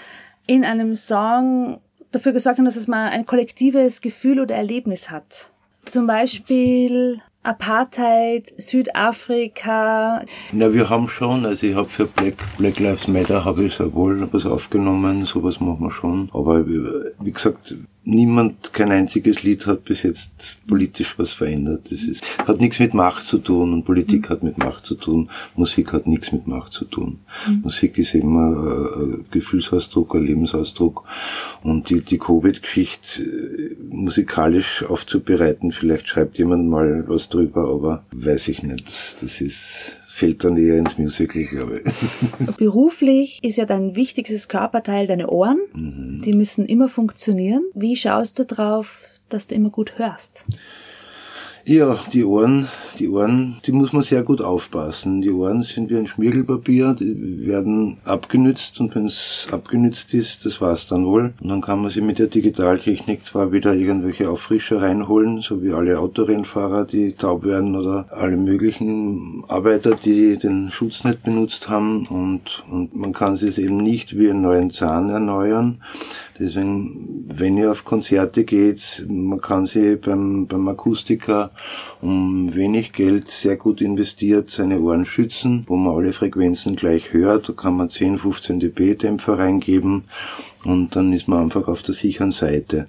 in 0.45 0.63
einem 0.63 0.95
Song 0.95 1.81
dafür 2.11 2.33
gesorgt 2.33 2.59
hat, 2.59 2.67
dass 2.67 2.75
es 2.75 2.87
mal 2.87 3.09
ein 3.09 3.25
kollektives 3.25 4.01
Gefühl 4.01 4.39
oder 4.39 4.53
Erlebnis 4.53 5.09
hat. 5.09 5.49
Zum 5.85 6.05
Beispiel 6.05 7.19
Apartheid, 7.43 8.53
Südafrika. 8.57 10.23
Na, 10.51 10.73
wir 10.73 10.89
haben 10.89 11.09
schon, 11.09 11.45
also 11.45 11.65
ich 11.65 11.75
habe 11.75 11.89
für 11.89 12.05
Black, 12.05 12.35
Black 12.57 12.79
Lives 12.79 13.07
Matter 13.07 13.43
habe 13.45 13.63
ich 13.63 13.75
sehr 13.75 13.93
wohl 13.93 14.27
was 14.31 14.45
aufgenommen, 14.45 15.25
sowas 15.25 15.59
machen 15.59 15.81
wir 15.81 15.91
schon. 15.91 16.29
Aber 16.33 16.67
wie 16.67 17.31
gesagt, 17.31 17.75
niemand, 18.03 18.73
kein 18.73 18.91
einziges 18.91 19.43
Lied 19.43 19.67
hat 19.67 19.85
bis 19.85 20.03
jetzt 20.03 20.57
politisch 20.67 21.17
was 21.19 21.31
verändert. 21.31 21.91
Das 21.91 22.03
ist, 22.03 22.23
hat 22.47 22.59
nichts 22.59 22.79
mit 22.79 22.93
Macht 22.93 23.23
zu 23.23 23.37
tun 23.37 23.73
und 23.73 23.85
Politik 23.85 24.23
mhm. 24.23 24.29
hat 24.29 24.43
mit 24.43 24.57
Macht 24.57 24.85
zu 24.85 24.95
tun. 24.95 25.29
Musik 25.55 25.93
hat 25.93 26.07
nichts 26.07 26.31
mit 26.31 26.47
Macht 26.47 26.73
zu 26.73 26.85
tun. 26.85 27.19
Mhm. 27.47 27.61
Musik 27.63 27.97
ist 27.97 28.15
immer 28.15 28.95
ein 28.97 29.25
Gefühlsausdruck, 29.31 30.15
ein 30.15 30.25
Lebensausdruck. 30.25 31.03
Und 31.63 31.89
die, 31.89 32.01
die 32.01 32.17
Covid-Geschichte 32.17 33.21
äh, 33.21 33.75
musikalisch 33.89 34.83
aufzubereiten, 34.83 35.71
vielleicht 35.71 36.07
schreibt 36.07 36.37
jemand 36.37 36.67
mal 36.67 37.05
was 37.07 37.29
drüber, 37.29 37.69
aber 37.69 38.03
weiß 38.11 38.47
ich 38.47 38.63
nicht. 38.63 39.21
Das 39.21 39.41
ist, 39.41 39.95
fällt 40.21 40.43
dann 40.43 40.55
eher 40.55 40.77
ins 40.77 40.99
Musical, 40.99 41.45
glaube 41.45 41.81
ich. 41.83 42.55
Beruflich 42.57 43.39
ist 43.41 43.57
ja 43.57 43.65
dein 43.65 43.95
wichtigstes 43.95 44.47
Körperteil 44.47 45.07
deine 45.07 45.31
Ohren. 45.31 45.57
Mhm. 45.73 46.21
Die 46.23 46.33
müssen 46.33 46.67
immer 46.67 46.89
funktionieren. 46.89 47.63
Wie 47.73 47.95
schaust 47.95 48.37
du 48.37 48.45
drauf, 48.45 49.07
dass 49.29 49.47
du 49.47 49.55
immer 49.55 49.71
gut 49.71 49.97
hörst? 49.97 50.45
Ja, 51.63 51.99
die 52.11 52.25
Ohren, 52.25 52.67
die 52.97 53.07
Ohren, 53.07 53.57
die 53.67 53.71
muss 53.71 53.93
man 53.93 54.01
sehr 54.01 54.23
gut 54.23 54.41
aufpassen. 54.41 55.21
Die 55.21 55.29
Ohren 55.29 55.61
sind 55.61 55.91
wie 55.91 55.97
ein 55.97 56.07
Schmirgelpapier, 56.07 56.95
die 56.95 57.45
werden 57.45 57.97
abgenützt 58.03 58.79
und 58.79 58.95
wenn 58.95 59.05
es 59.05 59.47
abgenützt 59.51 60.15
ist, 60.15 60.43
das 60.45 60.59
war's 60.59 60.87
dann 60.87 61.05
wohl. 61.05 61.33
Und 61.39 61.49
dann 61.49 61.61
kann 61.61 61.79
man 61.79 61.91
sie 61.91 62.01
mit 62.01 62.17
der 62.17 62.27
Digitaltechnik 62.27 63.23
zwar 63.23 63.51
wieder 63.51 63.75
irgendwelche 63.75 64.27
Auffrischer 64.27 64.81
reinholen, 64.81 65.41
so 65.41 65.61
wie 65.61 65.71
alle 65.71 65.99
Autorennfahrer, 65.99 66.85
die 66.85 67.13
taub 67.13 67.43
werden 67.43 67.75
oder 67.75 68.07
alle 68.09 68.37
möglichen 68.37 69.43
Arbeiter, 69.47 69.91
die 69.91 70.37
den 70.37 70.71
Schutz 70.71 71.03
nicht 71.03 71.21
benutzt 71.21 71.69
haben 71.69 72.07
und, 72.07 72.63
und 72.71 72.95
man 72.95 73.13
kann 73.13 73.35
sie 73.35 73.49
eben 73.61 73.77
nicht 73.77 74.17
wie 74.17 74.31
einen 74.31 74.41
neuen 74.41 74.71
Zahn 74.71 75.11
erneuern. 75.11 75.79
Deswegen, 76.41 77.25
wenn 77.27 77.55
ihr 77.55 77.69
auf 77.69 77.85
Konzerte 77.85 78.45
geht, 78.45 79.05
man 79.07 79.39
kann 79.39 79.67
sie 79.67 79.95
beim, 79.95 80.47
beim 80.47 80.67
Akustiker 80.67 81.51
um 82.01 82.55
wenig 82.55 82.93
Geld 82.93 83.29
sehr 83.29 83.57
gut 83.57 83.79
investiert 83.79 84.49
seine 84.49 84.79
Ohren 84.79 85.05
schützen, 85.05 85.65
wo 85.67 85.75
man 85.75 85.95
alle 85.95 86.13
Frequenzen 86.13 86.75
gleich 86.75 87.13
hört. 87.13 87.47
Da 87.47 87.53
kann 87.53 87.77
man 87.77 87.91
10, 87.91 88.17
15 88.17 88.59
dB 88.59 88.95
Dämpfer 88.95 89.37
reingeben 89.37 90.05
und 90.63 90.95
dann 90.95 91.13
ist 91.13 91.27
man 91.27 91.39
einfach 91.39 91.67
auf 91.67 91.83
der 91.83 91.95
sicheren 91.95 92.31
Seite. 92.31 92.87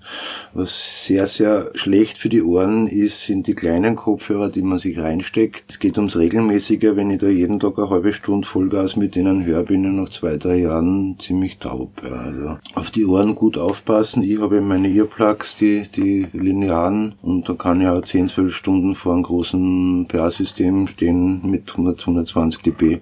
Was 0.52 1.06
sehr, 1.06 1.26
sehr 1.26 1.70
schlecht 1.74 2.18
für 2.18 2.28
die 2.28 2.42
Ohren 2.42 2.86
ist, 2.86 3.26
sind 3.26 3.46
die 3.46 3.54
kleinen 3.54 3.96
Kopfhörer, 3.96 4.50
die 4.50 4.62
man 4.62 4.78
sich 4.78 4.98
reinsteckt. 4.98 5.64
Es 5.70 5.78
geht 5.78 5.96
ums 5.96 6.16
Regelmäßige. 6.16 6.94
Wenn 6.94 7.10
ich 7.10 7.20
da 7.20 7.28
jeden 7.28 7.60
Tag 7.60 7.78
eine 7.78 7.90
halbe 7.90 8.12
Stunde 8.12 8.46
Vollgas 8.46 8.96
mit 8.96 9.14
denen 9.14 9.44
höre, 9.44 9.62
bin 9.62 9.84
ich 9.84 9.92
nach 9.92 10.10
zwei, 10.10 10.36
drei 10.36 10.56
Jahren 10.56 11.16
ziemlich 11.20 11.58
taub. 11.58 12.02
Ja. 12.02 12.10
Also 12.10 12.56
auf 12.74 12.90
die 12.90 13.06
Ohren 13.06 13.34
gut 13.34 13.56
aufpassen. 13.56 14.22
Ich 14.22 14.40
habe 14.40 14.60
meine 14.60 14.88
Earplugs, 14.88 15.56
die, 15.56 15.86
die 15.94 16.26
linearen, 16.32 17.14
und 17.22 17.48
da 17.48 17.54
kann 17.54 17.80
ich 17.80 17.88
auch 17.88 18.02
10, 18.02 18.28
12 18.28 18.54
Stunden 18.54 18.94
vor 18.94 19.14
einem 19.14 19.22
großen 19.22 20.06
PA-System 20.08 20.88
stehen 20.88 21.40
mit 21.44 21.70
100, 21.70 22.00
120 22.00 22.62
dB 22.62 23.00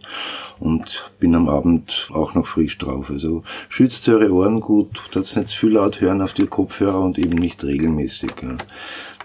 und 0.60 1.10
bin 1.18 1.34
am 1.34 1.48
Abend 1.48 2.08
auch 2.12 2.34
noch 2.34 2.46
frisch 2.46 2.78
drauf. 2.78 3.10
Also 3.10 3.42
schützt 3.68 4.08
eure 4.08 4.30
Ohren 4.32 4.59
gut, 4.60 5.00
dass 5.12 5.36
nicht 5.36 5.48
zu 5.48 5.56
viel 5.56 5.70
laut 5.70 6.00
hören 6.00 6.22
auf 6.22 6.32
die 6.32 6.46
Kopfhörer 6.46 7.00
und 7.00 7.18
eben 7.18 7.36
nicht 7.36 7.64
regelmäßig. 7.64 8.32
Ja. 8.42 8.58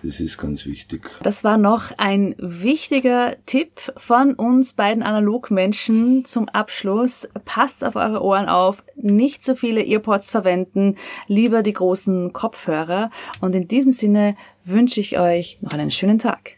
Das 0.06 0.20
ist 0.20 0.38
ganz 0.38 0.68
wichtig. 0.68 1.10
Das 1.24 1.44
war 1.44 1.58
noch 1.58 1.92
ein 1.98 2.36
wichtiger 2.38 3.38
Tipp 3.48 3.92
von 3.98 4.34
uns 4.34 4.74
beiden 4.74 5.02
Analogmenschen 5.02 6.26
zum 6.26 6.48
Abschluss. 6.50 7.28
Passt 7.44 7.84
auf 7.84 7.96
eure 7.96 8.22
Ohren 8.22 8.48
auf, 8.48 8.84
nicht 8.96 9.44
so 9.44 9.56
viele 9.56 9.84
Earpods 9.84 10.30
verwenden, 10.30 10.98
lieber 11.28 11.64
die 11.64 11.74
großen 11.74 12.34
Kopfhörer. 12.34 13.10
Und 13.42 13.56
in 13.56 13.68
diesem 13.68 13.92
Sinne 13.92 14.36
wünsche 14.64 15.00
ich 15.00 15.18
euch 15.18 15.58
noch 15.62 15.74
einen 15.74 15.92
schönen 15.92 16.20
Tag. 16.20 16.58